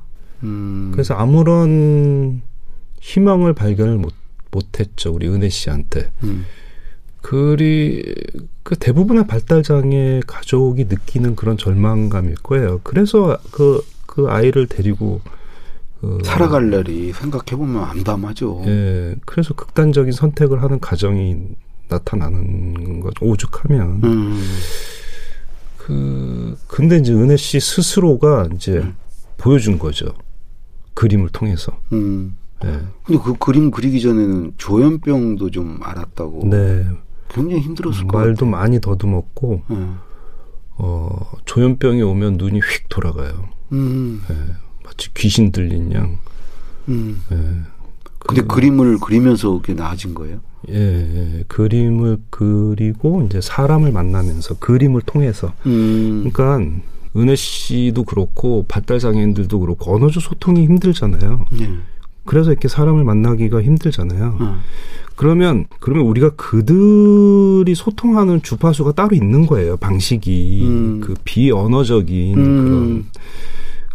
음. 0.42 0.90
그래서 0.92 1.14
아무런 1.14 2.42
희망을 3.00 3.54
발견을 3.54 3.96
못 3.96 4.12
못했죠 4.50 5.12
우리 5.12 5.26
은혜 5.28 5.48
씨한테. 5.48 6.12
음. 6.24 6.44
그리 7.24 8.04
그 8.62 8.76
대부분의 8.76 9.26
발달 9.26 9.62
장애 9.62 10.20
가족이 10.26 10.84
느끼는 10.84 11.36
그런 11.36 11.56
절망감일 11.56 12.34
거예요. 12.42 12.80
그래서 12.82 13.38
그그 13.50 13.82
그 14.04 14.26
아이를 14.28 14.66
데리고 14.66 15.22
그 16.02 16.18
살아갈 16.22 16.68
날이 16.68 17.14
생각해 17.14 17.56
보면 17.56 17.82
암담하죠. 17.82 18.64
예. 18.66 19.16
그래서 19.24 19.54
극단적인 19.54 20.12
선택을 20.12 20.62
하는 20.62 20.78
가정이 20.80 21.36
나타나는 21.88 23.00
것 23.00 23.14
오죽하면 23.22 24.02
음. 24.04 24.42
그 25.78 26.58
근데 26.66 26.98
이제 26.98 27.14
은혜 27.14 27.38
씨 27.38 27.58
스스로가 27.58 28.48
이제 28.54 28.72
음. 28.72 28.96
보여준 29.38 29.78
거죠. 29.78 30.12
그림을 30.92 31.30
통해서. 31.30 31.80
음. 31.94 32.36
네. 32.62 32.80
근데 33.06 33.22
그 33.22 33.32
그림 33.38 33.70
그리기 33.70 34.02
전에는 34.02 34.52
조현병도 34.58 35.50
좀 35.52 35.78
알았다고. 35.82 36.50
네. 36.50 36.86
굉장히 37.28 37.62
힘들었을 37.62 38.06
것 38.06 38.18
말도 38.18 38.46
많이 38.46 38.80
더듬었고 38.80 39.62
음. 39.70 39.98
어, 40.76 41.32
조현병이 41.44 42.02
오면 42.02 42.36
눈이 42.36 42.58
휙 42.60 42.88
돌아가요. 42.88 43.48
음. 43.72 44.22
예, 44.30 44.34
마치 44.84 45.12
귀신 45.14 45.52
들린 45.52 45.92
양. 45.92 46.18
음. 46.88 47.22
예. 47.32 47.36
근데 48.26 48.42
그, 48.42 48.60
림을 48.60 48.98
그리면서 48.98 49.52
그게 49.58 49.74
나아진 49.74 50.14
거예요? 50.14 50.40
예, 50.70 50.74
예, 50.74 51.44
그림을 51.46 52.18
그리고 52.30 53.22
이제 53.22 53.40
사람을 53.40 53.92
만나면서 53.92 54.58
그림을 54.58 55.02
통해서. 55.02 55.52
음. 55.66 56.30
그러니까 56.30 56.80
은혜 57.16 57.36
씨도 57.36 58.04
그렇고 58.04 58.64
발달 58.66 58.98
장애인들도 58.98 59.60
그렇고 59.60 59.94
언어적 59.94 60.22
소통이 60.22 60.64
힘들잖아요. 60.64 61.44
예. 61.60 61.70
그래서 62.24 62.50
이렇게 62.50 62.68
사람을 62.68 63.04
만나기가 63.04 63.62
힘들잖아요. 63.62 64.38
음. 64.40 64.60
그러면 65.16 65.66
그러면 65.78 66.06
우리가 66.06 66.30
그들이 66.30 67.74
소통하는 67.74 68.42
주파수가 68.42 68.92
따로 68.92 69.14
있는 69.14 69.46
거예요. 69.46 69.76
방식이 69.76 70.62
음. 70.64 71.00
그 71.00 71.14
비언어적인 71.24 72.38
음. 72.38 72.64
그런 72.64 73.04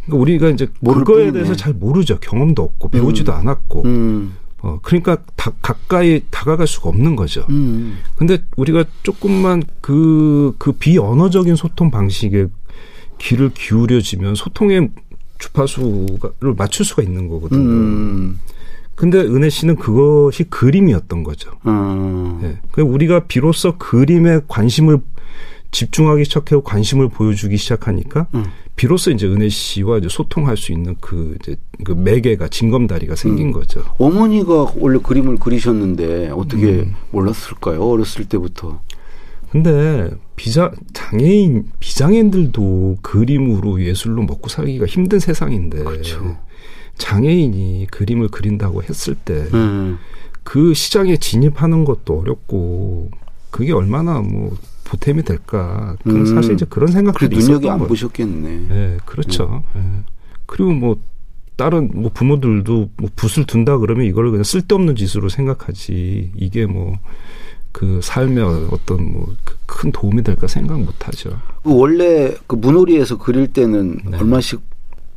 그러니까 0.05 0.21
우리가 0.21 0.49
이제 0.49 0.67
그거에. 0.83 1.31
대해서 1.31 1.55
잘 1.55 1.73
모르죠. 1.73 2.19
경험도 2.19 2.63
없고 2.63 2.89
배우지도 2.89 3.31
음. 3.31 3.37
않았고. 3.37 3.83
음. 3.85 4.33
어, 4.61 4.77
그러니까 4.81 5.17
다, 5.37 5.51
가까이 5.61 6.21
다가갈 6.29 6.67
수가 6.67 6.89
없는 6.89 7.15
거죠. 7.15 7.45
음. 7.49 7.99
근데 8.17 8.43
우리가 8.57 8.83
조금만 9.03 9.63
그, 9.79 10.53
그 10.57 10.73
비언어적인 10.73 11.55
소통 11.55 11.91
방식에 11.91 12.47
귀를 13.19 13.51
기울여지면 13.53 14.35
소통의 14.35 14.89
주파수를 15.39 16.53
맞출 16.55 16.85
수가 16.85 17.01
있는 17.01 17.27
거거든요. 17.27 17.59
음. 17.59 18.39
근데 18.95 19.17
은혜 19.19 19.49
씨는 19.49 19.77
그것이 19.77 20.43
그림이었던 20.43 21.23
거죠. 21.23 21.51
음. 21.65 22.39
네. 22.41 22.81
우리가 22.81 23.25
비로소 23.27 23.77
그림에 23.77 24.41
관심을 24.47 24.99
집중하기 25.71 26.25
시작하고 26.25 26.63
관심을 26.63 27.09
보여주기 27.09 27.55
시작하니까 27.57 28.27
음. 28.33 28.45
비로소 28.75 29.11
이제 29.11 29.27
은혜 29.27 29.49
씨와 29.49 29.99
이제 29.99 30.07
소통할 30.09 30.57
수 30.57 30.71
있는 30.71 30.95
그 30.99 31.37
이제 31.41 31.55
그 31.83 31.91
매개가 31.91 32.47
징검다리가 32.47 33.15
생긴 33.15 33.47
음. 33.47 33.51
거죠. 33.51 33.83
어머니가 33.97 34.73
원래 34.77 34.99
그림을 35.01 35.37
그리셨는데 35.37 36.29
어떻게 36.29 36.65
음. 36.65 36.95
몰랐을까요? 37.11 37.81
어렸을 37.81 38.25
때부터. 38.25 38.81
근데 39.51 40.09
비자 40.35 40.71
장애인 40.93 41.71
비장애인들도 41.79 42.99
그림으로 43.01 43.81
예술로 43.81 44.23
먹고 44.23 44.47
살기가 44.47 44.85
힘든 44.85 45.19
세상인데 45.19 45.83
그렇죠. 45.83 46.37
장애인이 46.97 47.87
그림을 47.91 48.27
그린다고 48.27 48.83
했을 48.83 49.15
때그 49.15 49.55
음. 49.55 49.97
그 50.43 50.73
시장에 50.73 51.17
진입하는 51.17 51.85
것도 51.85 52.19
어렵고 52.19 53.09
그게 53.49 53.73
얼마나 53.73 54.19
뭐 54.19 54.55
보탬이 54.89 55.23
될까. 55.23 55.95
그 56.03 56.25
사실 56.25 56.53
이제 56.53 56.65
그런 56.67 56.91
생각들이 56.91 57.37
있었던 57.37 57.61
눈여겨 57.61 57.71
안 57.71 57.87
보셨겠네. 57.87 58.67
네, 58.67 58.97
그렇죠. 59.05 59.63
음. 59.75 60.03
네. 60.05 60.13
그리고 60.45 60.71
뭐 60.71 60.97
다른 61.55 61.91
뭐 61.93 62.09
부모들도 62.11 62.89
뭐 62.97 63.09
붓을 63.15 63.45
둔다 63.45 63.77
그러면 63.77 64.05
이걸 64.05 64.31
그냥 64.31 64.43
쓸데없는 64.43 64.95
짓으로 64.95 65.29
생각하지. 65.29 66.31
이게 66.35 66.65
뭐 66.65 66.97
그 67.79 67.99
삶에 68.03 68.41
어떤 68.41 69.13
뭐 69.13 69.35
큰 69.69 69.91
도움이 69.91 70.23
될까 70.23 70.47
생각 70.47 70.81
못 70.81 71.07
하죠. 71.07 71.29
그 71.63 71.73
원래 71.73 72.33
그 72.47 72.55
문호리에서 72.55 73.17
그릴 73.17 73.47
때는 73.47 73.99
네. 74.09 74.17
얼마씩 74.17 74.59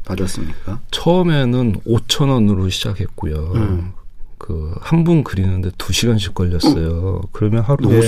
받았습니까? 0.04 0.80
처음에는 0.90 1.80
5천 1.86 2.28
원으로 2.28 2.68
시작했고요. 2.68 3.52
음. 3.54 3.92
그한 4.38 5.04
분 5.04 5.24
그리는데 5.24 5.70
2 5.78 5.92
시간씩 5.92 6.34
걸렸어요. 6.34 7.20
음. 7.24 7.28
그러면 7.32 7.62
하루에. 7.62 7.98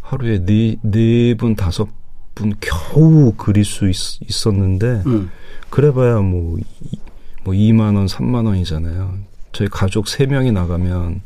하루에 0.00 0.44
네네 0.44 1.34
분 1.36 1.56
다섯 1.56 1.88
분 2.34 2.54
겨우 2.60 3.32
그릴 3.36 3.64
수 3.64 3.88
있, 3.90 4.46
었는데 4.46 5.02
음. 5.06 5.30
그래봐야 5.68 6.20
뭐뭐 6.20 6.58
뭐 7.44 7.54
2만 7.54 7.96
원, 7.96 8.06
3만 8.06 8.46
원이잖아요. 8.46 9.14
저희 9.52 9.68
가족 9.68 10.06
3 10.08 10.28
명이 10.28 10.52
나가면 10.52 11.22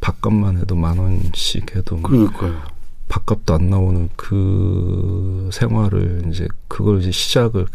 밥값만 0.00 0.58
해도 0.58 0.76
만 0.76 0.98
원씩 0.98 1.74
해도 1.76 2.00
그러니까요. 2.00 2.60
밥값도 3.08 3.54
안 3.54 3.70
나오는 3.70 4.08
그 4.16 5.48
생활을 5.52 6.24
이제 6.30 6.48
그걸 6.68 7.00
이제 7.00 7.10
시작을 7.10 7.66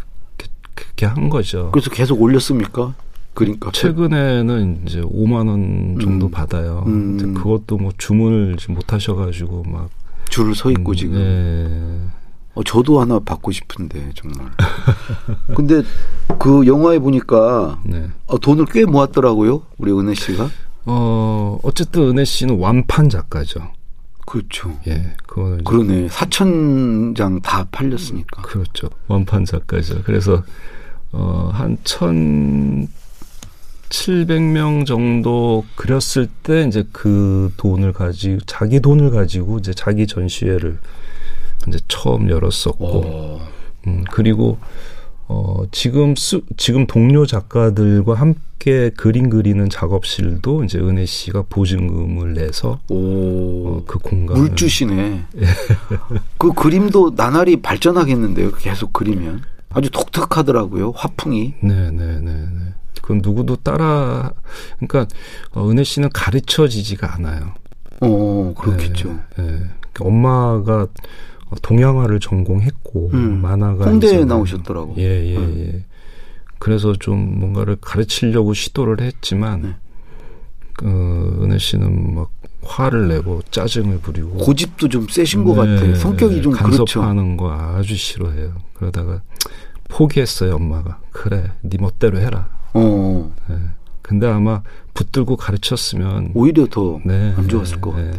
그렇게 0.74 1.06
한 1.06 1.28
거죠. 1.28 1.70
그래서 1.72 1.90
계속 1.90 2.20
올렸습니까? 2.20 2.94
그러니까 3.34 3.70
최근에는 3.72 4.82
이제 4.86 5.00
5만 5.00 5.48
원 5.48 5.98
정도 6.00 6.26
음. 6.26 6.30
받아요. 6.30 6.84
음. 6.86 7.34
그것도 7.34 7.78
뭐 7.78 7.92
주문을 7.96 8.56
못 8.68 8.92
하셔가지고 8.92 9.64
막 9.64 9.88
줄을 10.28 10.54
서 10.54 10.70
있고 10.70 10.92
음, 10.92 10.94
지금. 10.94 11.14
네. 11.14 12.22
어, 12.54 12.62
저도 12.62 13.00
하나 13.00 13.18
받고 13.18 13.50
싶은데 13.52 14.10
정말. 14.14 14.50
근데 15.56 15.82
그 16.38 16.66
영화에 16.66 16.98
보니까 16.98 17.80
네. 17.84 18.08
어, 18.26 18.38
돈을 18.38 18.66
꽤 18.66 18.84
모았더라고요. 18.84 19.62
우리 19.78 19.92
은혜 19.92 20.14
씨가. 20.14 20.50
어 20.84 21.58
어쨌든 21.62 22.08
은혜 22.10 22.24
씨는 22.24 22.58
완판 22.58 23.08
작가죠. 23.08 23.72
그렇죠. 24.26 24.76
예, 24.86 25.14
그거는 25.26 25.64
그러네. 25.64 26.08
4천 26.08 27.16
장 27.16 27.40
다 27.40 27.64
팔렸으니까. 27.70 28.42
그렇죠. 28.42 28.88
완판 29.08 29.44
작가죠. 29.44 30.02
그래서 30.04 30.42
어 31.12 31.50
한 31.52 31.76
천. 31.84 32.88
700명 33.90 34.86
정도 34.86 35.66
그렸을 35.76 36.26
때 36.42 36.64
이제 36.66 36.82
그 36.92 37.52
돈을 37.58 37.92
가지고 37.92 38.38
자기 38.46 38.80
돈을 38.80 39.10
가지고 39.10 39.58
이제 39.58 39.74
자기 39.74 40.06
전시회를 40.06 40.78
이제 41.68 41.78
처음 41.88 42.30
열었었고 42.30 43.40
음, 43.88 44.04
그리고 44.10 44.58
어 45.32 45.64
지금 45.72 46.14
수, 46.14 46.42
지금 46.58 46.86
동료 46.86 47.24
작가들과 47.24 48.12
함께 48.12 48.90
그림 48.90 49.30
그리는 49.30 49.66
작업실도 49.70 50.62
이제 50.64 50.78
은혜 50.78 51.06
씨가 51.06 51.44
보증금을 51.48 52.34
내서 52.34 52.80
어, 52.90 53.82
그 53.86 53.98
공간 53.98 54.36
물주시네. 54.36 55.24
그 56.36 56.52
그림도 56.52 57.14
나날이 57.16 57.62
발전하겠는데요. 57.62 58.52
계속 58.52 58.92
그리면 58.92 59.42
아주 59.70 59.90
독특하더라고요. 59.90 60.90
화풍이. 60.94 61.54
네, 61.62 61.90
네, 61.90 62.20
네, 62.20 62.32
네. 62.32 62.74
그건 63.00 63.20
누구도 63.22 63.56
따라 63.56 64.32
그러니까 64.78 65.06
어, 65.52 65.66
은혜 65.70 65.82
씨는 65.82 66.10
가르쳐지지가 66.12 67.14
않아요. 67.14 67.54
어, 68.00 68.52
그렇겠죠. 68.58 69.08
네, 69.38 69.42
네. 69.44 69.44
그러니까 69.94 70.04
엄마가 70.04 70.88
동양화를 71.60 72.20
전공했고 72.20 73.10
음, 73.12 73.42
만화가 73.42 73.84
홍대에 73.84 74.24
나오셨더라고. 74.24 74.94
예, 74.98 75.32
예, 75.32 75.36
음. 75.36 75.54
예. 75.58 75.84
그래서 76.58 76.94
좀 76.94 77.40
뭔가를 77.40 77.76
가르치려고 77.80 78.54
시도를 78.54 79.00
했지만 79.00 79.62
네. 79.62 79.74
그 80.74 81.38
은혜 81.42 81.58
씨는 81.58 82.14
막 82.14 82.30
화를 82.62 83.08
내고 83.08 83.42
짜증을 83.50 83.98
부리고 83.98 84.36
고집도 84.38 84.88
좀 84.88 85.06
세신 85.08 85.44
것 85.44 85.54
같아. 85.54 85.88
요 85.88 85.94
성격이 85.94 86.42
좀 86.42 86.52
간섭하는 86.52 87.36
그렇죠. 87.36 87.54
거 87.54 87.76
아주 87.76 87.96
싫어해요. 87.96 88.54
그러다가 88.74 89.22
포기했어요 89.88 90.54
엄마가. 90.54 91.00
그래, 91.10 91.50
네 91.62 91.76
멋대로 91.78 92.18
해라. 92.18 92.48
어. 92.74 93.32
네. 93.48 93.56
근데 94.00 94.26
아마 94.26 94.62
붙들고 94.94 95.36
가르쳤으면 95.36 96.32
오히려 96.34 96.66
더안 96.66 97.02
네, 97.04 97.34
좋았을 97.48 97.76
네, 97.76 97.80
것 97.80 97.92
같아. 97.92 98.18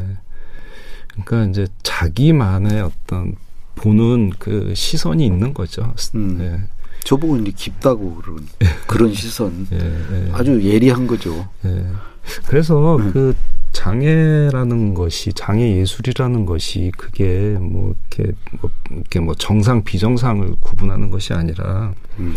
네. 1.17 1.23
그러니까 1.25 1.49
이제 1.49 1.67
자기만의 1.83 2.81
어떤 2.81 3.35
보는 3.75 4.31
그 4.39 4.73
시선이 4.75 5.25
있는 5.25 5.53
거죠. 5.53 5.93
음. 6.15 6.37
네. 6.37 6.59
저보고 7.03 7.37
이제 7.37 7.51
깊다고 7.55 8.15
그런 8.15 8.47
그런 8.87 9.13
시선 9.13 9.67
예, 9.73 9.77
예. 9.77 10.31
아주 10.31 10.63
예리한 10.63 11.05
거죠. 11.05 11.49
예. 11.65 11.85
그래서 12.47 12.95
음. 12.95 13.11
그 13.11 13.35
장애라는 13.73 14.93
것이 14.93 15.33
장애 15.33 15.77
예술이라는 15.77 16.45
것이 16.45 16.91
그게 16.97 17.57
뭐 17.59 17.95
이렇게 18.11 18.31
뭐 18.61 18.69
이렇게 18.91 19.19
뭐 19.19 19.35
정상 19.35 19.83
비정상을 19.83 20.55
구분하는 20.61 21.09
것이 21.09 21.33
아니라 21.33 21.93
음. 22.19 22.35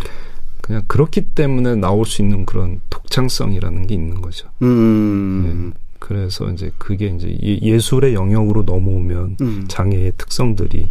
그냥 0.63 0.83
그렇기 0.89 1.29
때문에 1.35 1.77
나올 1.77 2.07
수 2.07 2.23
있는 2.23 2.45
그런 2.45 2.81
독창성이라는 2.91 3.87
게 3.87 3.95
있는 3.95 4.21
거죠. 4.21 4.49
음. 4.63 5.73
네. 5.73 5.86
그래서 6.07 6.49
이제 6.53 6.71
그게 6.79 7.07
이제 7.09 7.37
예술의 7.63 8.15
영역으로 8.15 8.63
넘어오면 8.63 9.37
음. 9.41 9.65
장애의 9.67 10.13
특성들이 10.17 10.89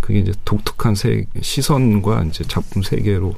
그게 0.00 0.18
이제 0.18 0.32
독특한 0.44 0.96
세, 0.96 1.24
시선과 1.40 2.24
이제 2.24 2.42
작품 2.42 2.82
세계로 2.82 3.36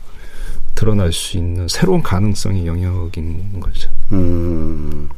드러날 0.74 1.12
수 1.12 1.36
있는 1.36 1.68
새로운 1.68 2.02
가능성의 2.02 2.66
영역인 2.66 3.60
거죠. 3.60 3.90
음. 4.12 5.10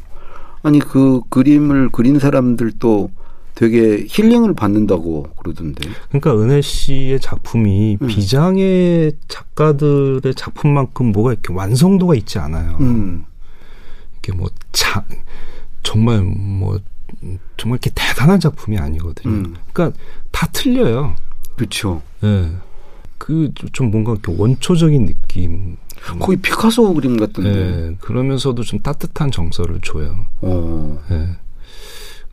아니 0.63 0.79
그 0.79 1.21
그림을 1.29 1.91
그린 1.93 2.19
사람들도 2.19 3.09
되게 3.55 4.05
힐링을 4.05 4.53
받는다고 4.53 5.27
그러던데. 5.37 5.87
그러니까 6.09 6.37
은혜 6.37 6.59
씨의 6.61 7.21
작품이 7.21 7.99
음. 8.01 8.07
비장의 8.07 9.13
작가들의 9.29 10.35
작품만큼 10.35 11.13
뭐가 11.13 11.31
이렇게 11.31 11.53
완성도가 11.53 12.15
있지 12.15 12.37
않아요. 12.37 12.75
음. 12.81 13.23
이렇게 14.11 14.37
뭐 14.37 14.49
자, 14.73 15.05
정말 15.83 16.21
뭐 16.21 16.79
정말 17.57 17.79
이렇게 17.81 17.91
대단한 17.93 18.39
작품이 18.39 18.77
아니거든요. 18.77 19.33
음. 19.33 19.55
그러니까 19.73 19.97
다 20.31 20.47
틀려요. 20.47 21.15
그렇죠. 21.55 22.01
예. 22.23 22.27
네. 22.27 22.51
그 23.17 23.54
좀 23.54 23.91
뭔가 23.91 24.13
이렇게 24.13 24.33
원초적인 24.35 25.05
느낌. 25.05 25.77
거의 26.19 26.37
피카소 26.37 26.93
그림 26.95 27.17
같던데. 27.17 27.51
네. 27.51 27.95
그러면서도 27.99 28.63
좀 28.63 28.79
따뜻한 28.79 29.29
정서를 29.29 29.79
줘요. 29.81 30.25
어. 30.41 30.99
네. 31.09 31.27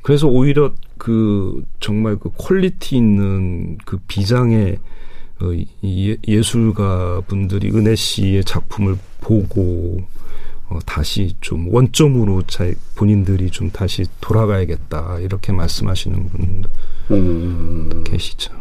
그래서 0.01 0.27
오히려 0.27 0.73
그 0.97 1.63
정말 1.81 2.17
그 2.17 2.31
quality 2.37 2.97
있는 2.97 3.77
그 3.85 3.99
비장의 4.09 4.79
어, 5.41 5.53
예, 5.85 6.17
예술가 6.27 7.21
분들이 7.27 7.71
은혜 7.71 7.95
씨의 7.95 8.45
작품을 8.45 8.97
보고 9.21 10.01
어, 10.68 10.78
다시 10.85 11.35
좀 11.40 11.72
원점으로 11.72 12.42
자, 12.42 12.70
본인들이 12.96 13.50
좀 13.50 13.70
다시 13.70 14.04
돌아가야겠다 14.20 15.18
이렇게 15.20 15.52
말씀하시는 15.52 16.28
분도 16.28 16.68
음. 17.11 18.04
계시죠. 18.04 18.52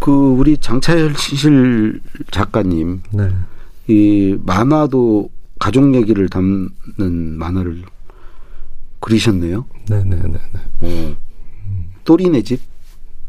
그 0.00 0.10
우리 0.10 0.56
장차실 0.58 2.00
작가님, 2.32 3.02
네. 3.12 3.30
이 3.86 4.36
만화도 4.44 5.30
가족 5.60 5.94
얘기를 5.94 6.28
담는 6.28 7.38
만화를 7.38 7.84
그리셨네요. 8.98 9.64
네네네. 9.88 10.22
네, 10.22 10.38
네, 10.80 10.88
네. 10.88 11.16
또리네 12.04 12.42
집? 12.42 12.71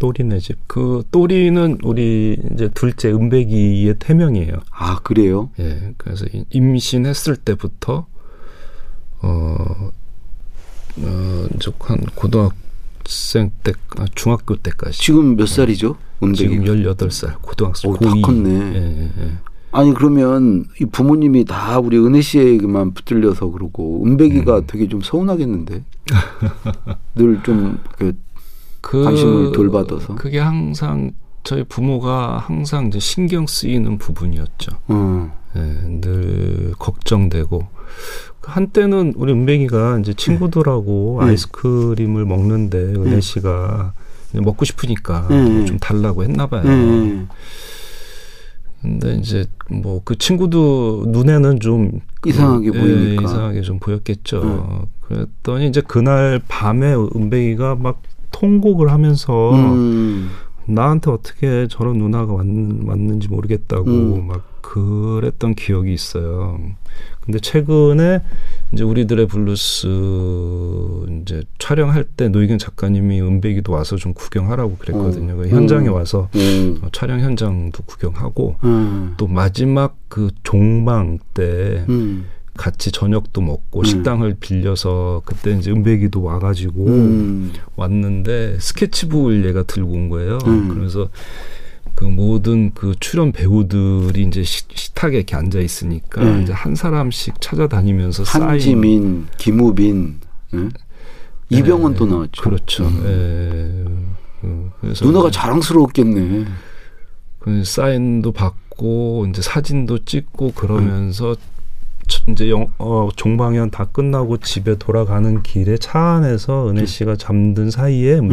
또리네 0.03 0.39
집. 0.39 0.57
그 0.67 1.03
또리는 1.11 1.77
우리 1.81 2.37
이제 2.53 2.67
둘째 2.73 3.09
은백이의 3.09 3.95
태명이에요. 3.99 4.51
아 4.69 4.99
그래요? 5.01 5.49
예. 5.59 5.93
그래서 5.97 6.25
임신했을 6.49 7.37
때부터 7.37 8.05
어, 9.21 9.55
어, 10.97 11.47
한 11.79 11.97
고등학생 12.15 13.51
때, 13.63 13.71
아, 13.97 14.05
중학교 14.13 14.57
때까지. 14.57 14.99
지금 14.99 15.37
몇 15.37 15.47
살이죠? 15.47 15.95
은백이? 16.21 16.35
지금 16.37 16.65
18살, 16.65 17.41
고등학생. 17.41 17.89
오, 17.91 17.95
다 17.97 18.11
컸네. 18.21 18.49
예, 18.49 18.75
예, 18.75 19.11
예. 19.23 19.31
아니 19.71 19.93
그러면 19.93 20.65
이 20.81 20.85
부모님이 20.85 21.45
다 21.45 21.79
우리 21.79 21.97
은혜 21.97 22.19
씨에게만 22.19 22.93
붙들려서 22.93 23.51
그러고 23.51 24.03
은백이가 24.05 24.57
음. 24.57 24.63
되게 24.67 24.89
좀 24.89 24.99
서운하겠는데 24.99 25.85
늘 27.15 27.41
좀 27.43 27.79
그, 27.97 28.13
그 28.83 29.03
관심을 29.03 29.53
돌받아서 29.53 30.15
그게 30.15 30.39
항상 30.39 31.13
저희 31.43 31.63
부모가 31.63 32.37
항상 32.37 32.87
이제 32.87 32.99
신경 32.99 33.47
쓰이는 33.47 33.97
부분이었죠. 33.97 34.71
음. 34.91 35.31
네, 35.55 36.01
늘 36.01 36.73
걱정되고 36.77 37.65
한때는 38.41 39.13
우리 39.15 39.31
은백이가 39.31 39.99
이제 39.99 40.13
친구들하고 40.13 41.19
네. 41.21 41.29
아이스크림을 41.29 42.25
먹는데 42.25 42.77
은혜 42.77 43.21
씨가 43.21 43.93
먹고 44.33 44.65
싶으니까 44.65 45.27
네. 45.29 45.65
좀 45.65 45.79
달라고 45.79 46.23
했나 46.23 46.47
봐요. 46.47 46.63
네. 46.63 47.25
근데 48.81 49.15
이제 49.15 49.45
뭐 49.69 50.01
그 50.03 50.17
친구도 50.17 51.05
눈에는 51.07 51.61
좀 51.61 52.01
이상하게 52.25 52.71
그, 52.71 52.79
보이니까 52.79 53.21
예, 53.21 53.25
이상하게 53.25 53.61
좀 53.61 53.79
보였겠죠. 53.79 54.41
음. 54.41 54.85
그랬더니 55.01 55.69
이제 55.69 55.81
그날 55.81 56.41
밤에 56.49 56.93
은백이가 56.93 57.75
막 57.75 58.01
통곡을 58.33 58.91
하면서 58.91 59.53
음. 59.53 60.29
나한테 60.65 61.11
어떻게 61.11 61.67
저런 61.69 61.97
누나가 61.97 62.33
왔, 62.33 62.45
왔는지 62.45 63.29
모르겠다고 63.29 63.89
음. 63.89 64.27
막 64.27 64.43
그랬던 64.61 65.55
기억이 65.55 65.93
있어요. 65.93 66.59
근데 67.21 67.39
최근에 67.39 68.21
이제 68.73 68.83
우리들의 68.83 69.27
블루스 69.27 69.87
이제 71.21 71.43
촬영할 71.57 72.03
때 72.03 72.27
노희경 72.27 72.57
작가님이 72.57 73.21
은백이도 73.21 73.71
와서 73.71 73.95
좀 73.95 74.13
구경하라고 74.13 74.77
그랬거든요. 74.77 75.33
어. 75.33 75.37
그 75.37 75.47
현장에 75.47 75.87
음. 75.87 75.93
와서 75.93 76.29
음. 76.35 76.79
어, 76.81 76.87
촬영 76.91 77.21
현장도 77.21 77.83
구경하고 77.83 78.57
음. 78.63 79.13
또 79.17 79.27
마지막 79.27 79.95
그 80.09 80.31
종방 80.43 81.19
때 81.33 81.85
음. 81.87 82.25
같이 82.55 82.91
저녁도 82.91 83.41
먹고 83.41 83.79
음. 83.79 83.83
식당을 83.83 84.35
빌려서 84.39 85.21
그때 85.25 85.57
이제 85.57 85.71
은백이도 85.71 86.21
와가지고 86.21 86.87
음. 86.87 87.53
왔는데 87.75 88.57
스케치북을 88.59 89.45
얘가 89.45 89.63
들고 89.63 89.91
온 89.91 90.09
거예요. 90.09 90.37
그래서 90.73 91.09
그 91.95 92.05
모든 92.05 92.71
그 92.73 92.95
출연 92.99 93.31
배우들이 93.31 94.23
이제 94.23 94.43
식탁에 94.43 95.17
이렇게 95.17 95.35
앉아 95.35 95.59
있으니까 95.59 96.23
네. 96.23 96.43
이제 96.43 96.53
한 96.53 96.75
사람씩 96.75 97.39
찾아다니면서 97.39 98.23
한지민, 98.23 99.01
사인. 99.01 99.27
김우빈, 99.37 100.19
네? 100.53 100.69
이병헌 101.49 101.93
네. 101.93 101.97
또 101.97 102.05
나왔죠. 102.05 102.41
그렇죠. 102.41 102.87
음. 102.87 104.13
네. 104.81 104.93
누나가 105.01 105.29
자랑스러웠겠네. 105.29 106.45
그 107.39 107.63
사인도 107.63 108.31
받고 108.31 109.27
이제 109.29 109.41
사진도 109.41 110.03
찍고 110.03 110.53
그러면서 110.53 111.31
음. 111.31 111.52
이제 112.29 112.49
영, 112.49 112.71
어, 112.77 113.09
종방연 113.15 113.71
다 113.71 113.85
끝나고 113.85 114.37
집에 114.37 114.75
돌아가는 114.77 115.41
길에 115.43 115.77
차 115.77 115.99
안에서 116.15 116.69
은혜 116.69 116.85
씨가 116.85 117.15
잠든 117.15 117.71
사이에 117.71 118.19
음. 118.19 118.29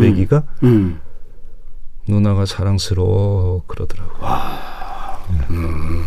음. 0.62 1.00
누나가 2.09 2.44
자랑스러워 2.44 3.62
그러더라고. 3.66 4.24
와. 4.24 5.18
음. 5.50 6.02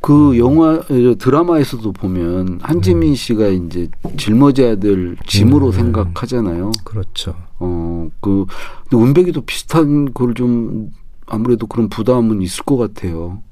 그 0.00 0.30
음. 0.32 0.38
영화 0.38 0.80
드라마에서도 1.18 1.92
보면 1.92 2.60
한지민 2.62 3.10
음. 3.10 3.14
씨가 3.14 3.48
이제 3.48 3.88
짊어져야 4.16 4.76
될 4.76 5.16
짐으로 5.26 5.66
음. 5.68 5.72
생각하잖아요. 5.72 6.72
그렇죠. 6.84 7.34
어그 7.58 8.46
운백이도 8.92 9.42
비슷한 9.42 10.12
걸 10.12 10.34
좀 10.34 10.90
아무래도 11.26 11.66
그런 11.66 11.88
부담은 11.88 12.40
있을 12.42 12.64
것 12.64 12.76
같아요. 12.76 13.42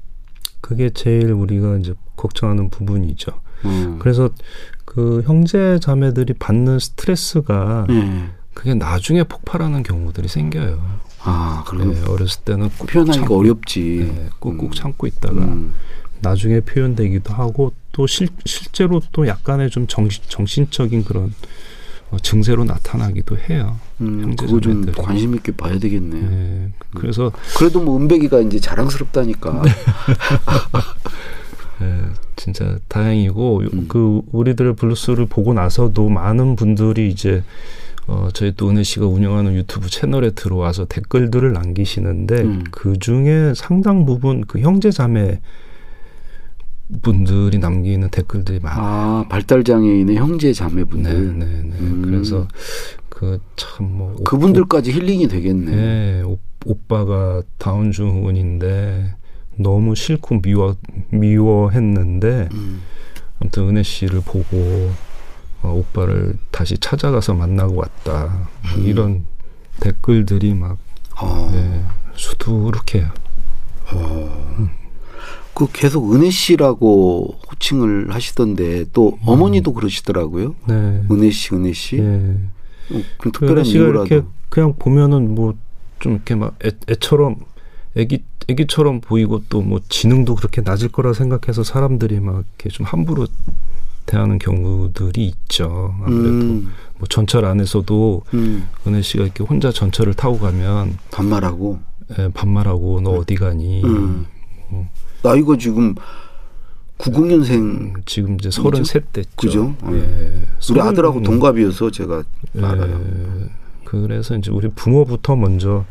그게 0.65 0.89
제일 0.89 1.31
우리가 1.31 1.77
이제 1.77 1.93
걱정하는 2.15 2.71
부분이죠. 2.71 3.39
음. 3.65 3.99
그래서 3.99 4.31
그 4.83 5.21
형제 5.23 5.77
자매들이 5.79 6.33
받는 6.33 6.79
스트레스가 6.79 7.85
네. 7.87 8.31
그게 8.55 8.73
나중에 8.73 9.23
폭발하는 9.25 9.83
경우들이 9.83 10.27
생겨요. 10.27 10.81
아, 11.21 11.63
그래. 11.67 11.85
네, 11.85 12.01
어렸을 12.07 12.41
때는 12.45 12.69
표현하기가 12.69 13.13
참고, 13.13 13.37
어렵지. 13.37 14.11
네, 14.11 14.29
꾹꾹 14.39 14.65
음. 14.65 14.71
참고 14.71 15.05
있다가 15.05 15.39
음. 15.39 15.75
나중에 16.21 16.61
표현되기도 16.61 17.31
하고 17.31 17.71
또 17.91 18.07
실, 18.07 18.29
실제로 18.45 19.03
또 19.11 19.27
약간의 19.27 19.69
좀 19.69 19.85
정신, 19.85 20.23
정신적인 20.27 21.03
그런 21.03 21.31
어, 22.11 22.17
증세로 22.21 22.65
나타나기도 22.65 23.37
해요. 23.37 23.79
음, 24.01 24.35
그거 24.35 24.59
좀 24.59 24.85
관심 24.91 25.33
있게 25.35 25.53
봐야 25.53 25.79
되겠네. 25.79 26.15
네, 26.15 26.21
음. 26.21 26.73
그래서 26.95 27.31
그래도 27.57 27.81
뭐 27.81 27.97
은백이가 27.97 28.41
이제 28.41 28.59
자랑스럽다니까. 28.59 29.61
네. 29.63 29.71
네, 31.81 32.01
진짜 32.35 32.77
다행이고 32.87 33.63
음. 33.73 33.85
그 33.87 34.21
우리들 34.31 34.73
블루스를 34.73 35.25
보고 35.25 35.53
나서도 35.53 36.09
많은 36.09 36.55
분들이 36.55 37.09
이제 37.09 37.43
어, 38.07 38.29
저희 38.33 38.53
또 38.55 38.69
은혜 38.69 38.83
씨가 38.83 39.07
운영하는 39.07 39.55
유튜브 39.55 39.89
채널에 39.89 40.31
들어와서 40.31 40.85
댓글들을 40.85 41.53
남기시는데 41.53 42.41
음. 42.41 42.63
그 42.71 42.97
중에 42.99 43.53
상당 43.55 44.05
부분 44.05 44.45
그 44.45 44.59
형제 44.59 44.91
자매 44.91 45.39
분들이 47.01 47.57
남기는 47.57 48.09
댓글들이 48.09 48.59
많아요. 48.59 48.81
아, 48.83 49.25
발달 49.29 49.63
장애인의 49.63 50.17
형제 50.17 50.53
자매분들. 50.53 51.37
네, 51.39 51.45
네, 51.45 51.61
네. 51.63 51.75
음. 51.79 52.01
그래서 52.05 52.47
그 53.09 53.39
참 53.55 53.85
뭐 53.87 54.15
그분들까지 54.23 54.91
힐링이 54.91 55.27
되겠네. 55.27 55.75
네, 55.75 56.21
오, 56.23 56.37
오빠가 56.65 57.41
다운 57.57 57.91
증후군인데 57.91 59.15
너무 59.57 59.95
싫고 59.95 60.41
미워 60.41 60.75
미워했는데 61.11 62.49
음. 62.53 62.81
아무튼 63.39 63.69
은혜 63.69 63.83
씨를 63.83 64.21
보고 64.25 64.91
어, 65.63 65.73
오빠를 65.73 66.35
다시 66.51 66.77
찾아가서 66.77 67.33
만나고 67.33 67.75
왔다. 67.75 68.47
뭐 68.63 68.83
음. 68.83 68.85
이런 68.85 69.25
댓글들이 69.79 70.53
막 70.53 70.77
어. 71.19 71.49
네, 71.51 71.83
수두룩해요. 72.15 73.09
어. 73.93 74.69
음. 75.63 75.67
그 75.67 75.71
계속 75.71 76.13
은혜 76.13 76.29
씨라고 76.29 77.39
호칭을 77.51 78.13
하시던데 78.13 78.85
또 78.93 79.13
음. 79.13 79.19
어머니도 79.25 79.73
그러시더라고요. 79.73 80.55
네. 80.67 81.03
은혜 81.09 81.29
씨, 81.31 81.53
은혜 81.55 81.71
씨. 81.73 81.97
네. 81.97 82.37
어, 82.91 83.01
특별한 83.21 83.65
이유라도. 83.65 84.05
이렇게 84.05 84.27
그냥 84.49 84.73
보면은 84.77 85.33
뭐 85.35 85.55
좀 85.99 86.13
이렇게 86.13 86.35
막 86.35 86.55
애, 86.65 86.71
애처럼 86.89 87.37
애기 87.95 88.23
애기처럼 88.47 89.01
보이고 89.01 89.41
또 89.49 89.61
뭐 89.61 89.79
지능도 89.89 90.35
그렇게 90.35 90.61
낮을 90.61 90.89
거라 90.89 91.13
생각해서 91.13 91.63
사람들이 91.63 92.19
막 92.19 92.35
이렇게 92.35 92.69
좀 92.69 92.85
함부로 92.85 93.25
대하는 94.05 94.37
경우들이 94.37 95.25
있죠. 95.25 95.95
아무래도 96.03 96.29
음. 96.29 96.73
뭐 96.99 97.07
전철 97.07 97.45
안에서도 97.45 98.21
음. 98.35 98.67
은혜 98.85 99.01
씨가 99.01 99.23
이렇게 99.23 99.43
혼자 99.43 99.71
전철을 99.71 100.13
타고 100.13 100.37
가면 100.37 100.97
반말하고 101.11 101.79
예, 102.19 102.29
반말하고 102.33 103.01
너 103.01 103.13
음. 103.15 103.19
어디 103.19 103.33
가니? 103.35 103.83
음. 103.83 104.27
뭐. 104.69 104.87
나이가 105.25 105.57
지금 105.57 105.95
90년생 106.99 107.51
음, 107.51 107.93
지금 108.05 108.35
이제 108.35 108.51
33 108.51 109.01
됐죠. 109.11 109.29
그죠? 109.35 109.75
예. 109.91 109.95
예. 109.95 110.47
우리 110.71 110.81
아들하고 110.81 111.23
동갑이어서 111.23 111.91
제가 111.91 112.23
예. 112.55 112.63
알아요. 112.63 113.01
그래서 113.83 114.37
이제 114.37 114.51
우리 114.51 114.69
부모부터 114.69 115.35
먼저 115.35 115.85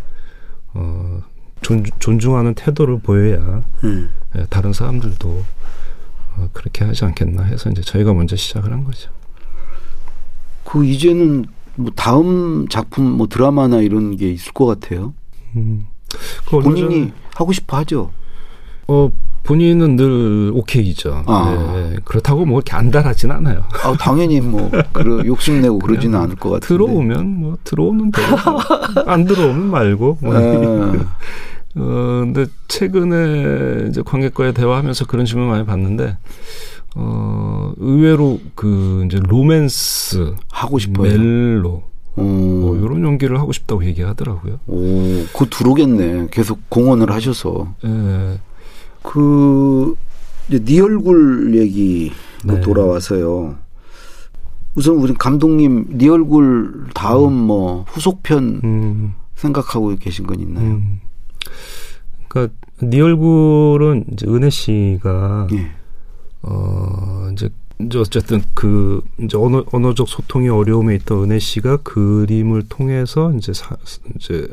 어 0.73 1.23
존, 1.61 1.85
존중하는 1.99 2.55
태도를 2.55 3.01
보여야 3.01 3.63
음. 3.85 4.11
예, 4.37 4.47
다른 4.51 4.73
사람들도 4.73 5.45
어, 6.37 6.49
그렇게 6.53 6.85
하지 6.85 7.05
않겠나 7.05 7.43
해서 7.45 7.71
이제 7.71 7.83
저희가 7.83 8.13
먼저 8.15 8.37
시작을 8.37 8.73
한 8.73 8.85
거죠. 8.85 9.11
그 10.65 10.85
이제는 10.85 11.47
뭐 11.77 11.93
다음 11.95 12.67
작품 12.69 13.05
뭐 13.05 13.27
드라마나 13.27 13.81
이런 13.81 14.17
게 14.17 14.31
있을 14.31 14.53
것 14.53 14.67
같아요. 14.67 15.13
음. 15.57 15.87
그 16.47 16.61
본인이 16.61 17.13
하고 17.35 17.53
싶어 17.53 17.77
하죠. 17.79 18.13
어 18.89 19.11
본인은 19.43 19.97
늘 19.97 20.51
오케이죠. 20.55 21.23
아. 21.27 21.73
네, 21.75 21.97
그렇다고 22.05 22.47
뭐 22.47 22.59
이렇게 22.59 22.73
안달하진 22.75 23.31
않아요. 23.31 23.65
아 23.83 23.95
당연히 23.99 24.41
뭐 24.41 24.71
그러 24.93 25.25
욕심내고 25.27 25.79
그러지는 25.81 26.19
않을 26.19 26.37
것 26.37 26.51
같은데. 26.51 26.67
들어오면 26.67 27.27
뭐 27.41 27.57
들어오면 27.65 28.11
되고 28.13 28.37
안 29.07 29.25
들어오면 29.25 29.67
말고. 29.71 30.19
뭐. 30.21 30.39
네. 30.39 30.47
어, 31.77 32.21
근데 32.23 32.47
최근에 32.69 33.89
이제 33.89 34.01
관객과의 34.05 34.55
대화하면서 34.55 35.07
그런 35.07 35.27
질문 35.27 35.49
많이 35.49 35.67
받는데, 35.67 36.17
어, 36.95 37.73
의외로 37.79 38.39
그 38.55 39.03
이제 39.07 39.19
로맨스. 39.21 40.37
하고 40.53 40.79
싶어요. 40.79 41.11
멜로. 41.19 41.83
뭐 42.15 42.77
이런 42.77 43.03
연기를 43.03 43.41
하고 43.41 43.51
싶다고 43.51 43.85
얘기하더라고요. 43.87 44.61
오, 44.69 45.25
그 45.37 45.47
들어오겠네. 45.51 46.29
계속 46.31 46.61
공헌을 46.71 47.11
하셔서. 47.11 47.75
예. 47.85 48.39
그, 49.05 49.95
이제 50.49 50.59
네 50.65 50.81
얼굴 50.81 51.55
얘기로 51.55 52.15
네. 52.45 52.61
돌아와서요. 52.61 53.57
우선 54.75 54.97
우리 54.97 55.15
감독님 55.15 55.99
네 55.99 56.09
얼굴 56.09 56.87
다음 56.95 57.29
음. 57.29 57.33
뭐 57.47 57.85
후속편 57.89 58.61
음. 58.65 59.15
생각하고 59.37 59.95
계신 59.97 60.27
건 60.27 60.41
있나요? 60.41 60.67
음. 60.67 61.01
그러니까 62.29 62.55
네 62.81 63.01
얼굴은 63.01 64.07
이제 64.13 64.27
은혜 64.27 64.51
씨가 64.51 65.47
예. 65.53 65.71
어 66.43 67.29
이제 67.33 67.49
이제 67.81 67.99
어쨌든 67.99 68.43
그 68.55 69.01
이제 69.21 69.37
언어 69.37 69.65
언어적 69.71 70.09
소통이 70.09 70.49
어려움에 70.49 70.97
있던 70.97 71.25
은혜 71.25 71.39
씨가 71.39 71.79
그림을 71.79 72.65
통해서 72.69 73.33
이제 73.35 73.53
사, 73.53 73.77
이제 74.17 74.49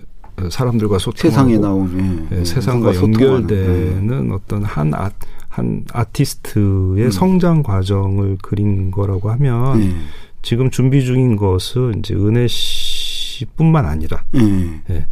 사람들과 0.49 0.97
소통하고 0.97 1.29
세상에 1.29 1.57
나온 1.57 2.27
예, 2.31 2.39
예, 2.39 2.43
세상과 2.43 2.95
연결되는 2.95 4.27
예. 4.29 4.33
어떤 4.33 4.63
한 4.63 4.93
아, 4.93 5.11
한 5.49 5.85
아티스트의 5.91 7.05
음. 7.05 7.11
성장 7.11 7.63
과정을 7.63 8.37
그린 8.41 8.91
거라고 8.91 9.29
하면 9.31 9.81
예. 9.83 9.95
지금 10.41 10.71
준비 10.71 11.03
중인 11.03 11.35
것은 11.35 11.99
이제 11.99 12.15
은혜 12.15 12.47
씨뿐만 12.47 13.85
아니라 13.85 14.23
예. 14.35 14.93
예. 14.93 15.07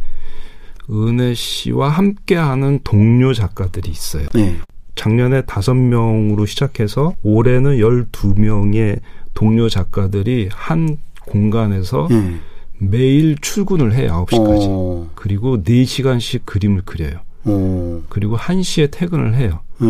은혜 0.90 1.34
씨와 1.34 1.88
함께하는 1.88 2.80
동료 2.82 3.32
작가들이 3.32 3.90
있어요. 3.90 4.26
네. 4.34 4.56
작년에 4.96 5.42
다섯 5.42 5.74
명으로 5.74 6.46
시작해서 6.46 7.14
올해는 7.22 7.78
열두 7.78 8.34
명의 8.36 8.98
동료 9.34 9.68
작가들이 9.68 10.48
한 10.52 10.98
공간에서 11.26 12.08
네. 12.10 12.40
매일 12.80 13.36
출근을 13.38 13.94
해요. 13.94 14.12
아홉 14.12 14.30
시까지 14.30 14.66
어. 14.68 15.10
그리고 15.14 15.62
네시간씩 15.64 16.46
그림을 16.46 16.82
그려요. 16.82 17.20
어. 17.44 18.02
그리고 18.08 18.36
한시에 18.36 18.88
퇴근을 18.88 19.34
해요. 19.34 19.60
네. 19.78 19.86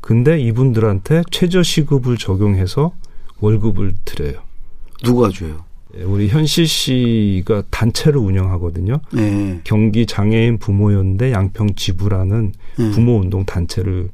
근데 0.00 0.40
이분들한테 0.40 1.22
최저 1.30 1.62
시급을 1.62 2.16
적용해서 2.16 2.92
월급을 3.40 3.94
드려요. 4.04 4.40
누가 5.04 5.30
줘요? 5.30 5.64
예, 5.96 6.02
우리 6.02 6.28
현실 6.28 6.66
씨가 6.66 7.64
단체를 7.70 8.18
운영하거든요. 8.18 9.00
네. 9.12 9.60
경기 9.64 10.06
장애인 10.06 10.58
부모연대 10.58 11.32
양평 11.32 11.74
지부라는 11.74 12.52
네. 12.78 12.90
부모 12.90 13.18
운동 13.18 13.44
단체를 13.44 14.10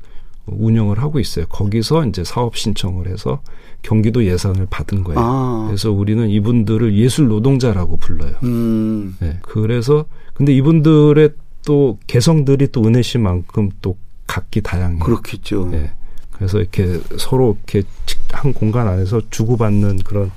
운영을 0.47 0.99
하고 0.99 1.21
있어요. 1.21 1.47
거기서 1.47 2.07
이제 2.07 2.25
사업 2.25 2.57
신청을 2.57 3.09
해서 3.09 3.41
경기도 3.83 4.25
예산을 4.25 4.67
받은 4.71 5.05
거예요. 5.05 5.21
아. 5.21 5.65
그래서 5.67 5.91
우리는 5.91 6.29
이분들을 6.29 6.97
예술 6.97 7.29
노동자라고 7.29 7.97
불러요. 7.97 8.35
음. 8.45 9.17
네. 9.21 9.39
그래서 9.43 10.07
근데 10.35 10.55
이분들의 10.55 11.31
또 11.65 11.99
개성들이 12.07 12.69
또 12.73 12.85
은혜 12.85 13.03
씨만큼 13.03 13.71
또 13.83 13.97
각기 14.27 14.61
다양해요. 14.61 15.01
그렇겠죠. 15.01 15.69
네. 15.71 15.93
그래서 16.31 16.59
이렇게 16.59 17.01
서로 17.19 17.57
이렇게 17.67 17.87
한 18.33 18.53
공간 18.53 18.89
안에서 18.89 19.21
주고받는 19.31 19.99
그런 19.99 20.31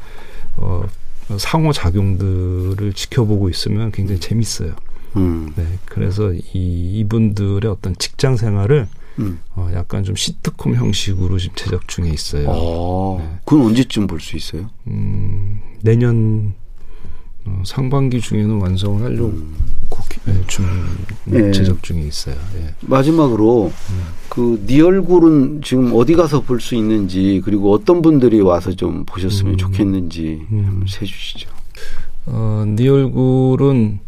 어 0.57 0.85
상호 1.37 1.71
작용들을 1.71 2.93
지켜보고 2.93 3.49
있으면 3.49 3.91
굉장히 3.91 4.19
재밌어요. 4.19 4.75
음. 5.15 5.51
네, 5.55 5.65
그래서 5.85 6.33
이 6.33 6.99
이분들의 6.99 7.71
어떤 7.71 7.95
직장 7.97 8.37
생활을 8.37 8.87
음. 9.19 9.39
어, 9.55 9.69
약간 9.73 10.03
좀 10.03 10.15
시트콤 10.15 10.75
형식으로 10.75 11.37
지금 11.37 11.55
제작 11.55 11.87
중에 11.87 12.09
있어요. 12.09 12.49
아, 12.49 13.23
네. 13.23 13.39
그건 13.45 13.67
언제쯤 13.67 14.07
볼 14.07 14.19
수 14.19 14.35
있어요? 14.35 14.69
음, 14.87 15.59
내년 15.81 16.53
어, 17.45 17.61
상반기 17.65 18.19
중에는 18.19 18.59
완성을 18.59 19.03
하려고 19.03 19.27
음. 19.27 19.55
네, 20.25 20.33
좀 20.47 20.65
네. 21.25 21.51
제작 21.51 21.81
중에 21.83 22.01
있어요. 22.01 22.35
예. 22.57 22.73
마지막으로 22.81 23.71
음. 23.91 24.01
그네 24.29 24.81
얼굴은 24.81 25.61
지금 25.63 25.91
어디 25.93 26.15
가서 26.15 26.41
볼 26.41 26.59
수 26.59 26.73
있는지 26.75 27.41
그리고 27.45 27.71
어떤 27.71 28.01
분들이 28.01 28.41
와서 28.41 28.71
좀 28.73 29.05
보셨으면 29.05 29.53
음. 29.53 29.57
좋겠는지 29.57 30.47
음. 30.51 30.63
한번 30.65 30.87
세주시죠. 30.87 31.49
어, 32.25 32.63
네 32.67 32.87
얼굴은 32.87 33.99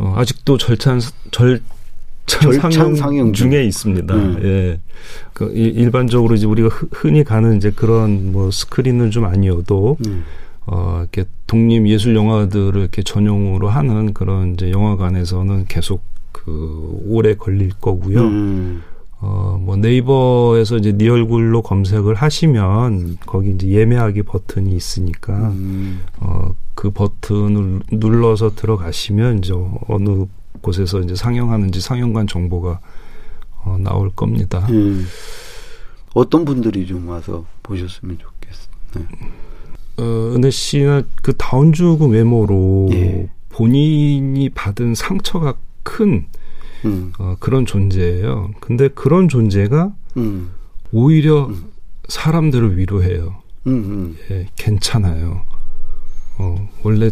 어, 0.00 0.14
아직도 0.16 0.58
절찬 0.58 1.00
절 1.30 1.62
상영, 2.26 2.94
상영 2.94 3.32
중에 3.32 3.64
있습니다. 3.64 4.14
음. 4.14 4.40
예. 4.42 4.80
그 5.32 5.50
일반적으로 5.52 6.34
이제 6.34 6.46
우리가 6.46 6.68
흔히 6.92 7.24
가는 7.24 7.56
이제 7.56 7.70
그런 7.70 8.32
뭐 8.32 8.50
스크린은 8.50 9.10
좀 9.10 9.24
아니어도 9.24 9.96
음. 10.06 10.24
어 10.66 10.98
이렇게 11.00 11.28
독립 11.46 11.88
예술 11.88 12.14
영화들을 12.14 12.80
이렇게 12.80 13.02
전용으로 13.02 13.68
하는 13.68 14.14
그런 14.14 14.54
이제 14.54 14.70
영화관에서는 14.70 15.66
계속 15.66 16.02
그 16.30 17.00
오래 17.06 17.34
걸릴 17.34 17.70
거고요. 17.70 18.20
음. 18.20 18.82
어뭐 19.20 19.76
네이버에서 19.76 20.78
이제 20.78 20.92
네 20.92 21.08
얼굴로 21.08 21.62
검색을 21.62 22.14
하시면 22.14 23.18
거기 23.24 23.50
이제 23.50 23.68
예매하기 23.68 24.22
버튼이 24.22 24.74
있으니까 24.74 25.50
음. 25.50 26.02
어그 26.20 26.90
버튼을 26.90 27.80
눌러서 27.92 28.54
들어가시면 28.54 29.38
이제 29.38 29.54
어느 29.88 30.26
곳에서 30.62 31.00
이제 31.00 31.14
상영하는지 31.14 31.80
상영관 31.80 32.26
정보가 32.26 32.80
어, 33.64 33.76
나올 33.80 34.10
겁니다. 34.10 34.66
음. 34.70 35.06
어떤 36.14 36.44
분들이 36.44 36.86
좀 36.86 37.08
와서 37.08 37.44
보셨으면 37.62 38.18
좋겠어요. 38.18 38.66
네. 38.96 39.06
어, 39.98 40.32
은혜 40.34 40.50
씨는 40.50 41.04
그 41.22 41.36
다운주그 41.36 42.06
외모로 42.06 42.88
예. 42.92 43.28
본인이 43.50 44.48
받은 44.48 44.94
상처가 44.94 45.54
큰 45.82 46.26
음. 46.84 47.12
어, 47.18 47.36
그런 47.38 47.66
존재예요. 47.66 48.52
근데 48.60 48.88
그런 48.88 49.28
존재가 49.28 49.92
음. 50.16 50.50
오히려 50.90 51.46
음. 51.46 51.66
사람들을 52.08 52.78
위로해요. 52.78 53.42
음, 53.66 53.72
음. 53.72 54.16
예, 54.30 54.48
괜찮아요. 54.56 55.42
어, 56.38 56.68
원래 56.82 57.10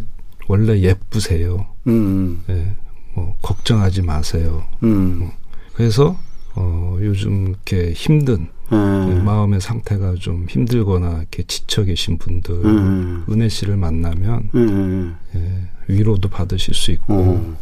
원래 0.49 0.81
예쁘세요. 0.81 1.67
음, 1.87 2.43
예, 2.49 2.75
뭐 3.15 3.37
걱정하지 3.43 4.03
마세요. 4.03 4.65
어, 4.83 5.33
그래서 5.75 6.17
어, 6.55 6.97
요즘 7.01 7.49
이렇게 7.49 7.93
힘든 7.93 8.49
음. 8.73 9.25
마음의 9.25 9.61
상태가 9.61 10.15
좀 10.19 10.47
힘들거나 10.49 11.19
이렇게 11.19 11.43
지쳐 11.45 11.85
계신 11.85 12.19
분들 12.19 12.55
음. 12.65 13.25
은혜 13.29 13.49
씨를 13.49 13.77
만나면 13.77 14.51
음. 14.55 15.17
예, 15.35 15.69
위로도 15.89 16.29
받으실 16.29 16.75
수 16.75 16.93
있고 16.93 17.15
어. 17.15 17.57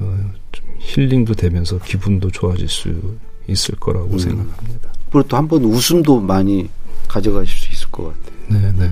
어, 0.00 0.30
좀 0.52 0.64
힐링도 0.78 1.34
되면서 1.34 1.78
기분도 1.78 2.30
좋아질 2.30 2.68
수 2.68 3.16
있을 3.48 3.74
거라고 3.76 4.18
생각합니다. 4.18 4.92
그리고 5.10 5.28
또 5.28 5.36
한 5.36 5.48
번 5.48 5.64
웃음도 5.64 6.20
많이 6.20 6.68
가져가실 7.08 7.58
수 7.58 7.72
있을 7.72 7.90
것 7.90 8.04
같아요. 8.04 8.32
네, 8.48 8.72
네. 8.78 8.90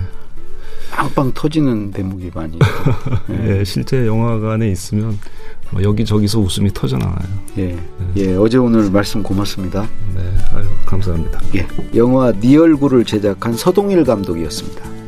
빵빵 0.91 1.31
터지는 1.33 1.91
대목이 1.91 2.31
많이. 2.35 2.59
네. 3.27 3.59
예, 3.59 3.63
실제 3.63 4.05
영화관에 4.05 4.69
있으면 4.71 5.17
뭐 5.71 5.81
여기저기서 5.81 6.39
웃음이 6.39 6.71
터져나와요. 6.73 7.27
예. 7.57 7.65
네. 7.67 7.77
예, 8.17 8.35
어제 8.35 8.57
오늘 8.57 8.91
말씀 8.91 9.23
고맙습니다. 9.23 9.87
네, 10.13 10.21
아유, 10.53 10.65
감사합니다. 10.85 11.41
예. 11.55 11.67
영화 11.95 12.31
네 12.33 12.57
얼굴을 12.57 13.05
제작한 13.05 13.53
서동일 13.53 14.03
감독이었습니다. 14.03 15.00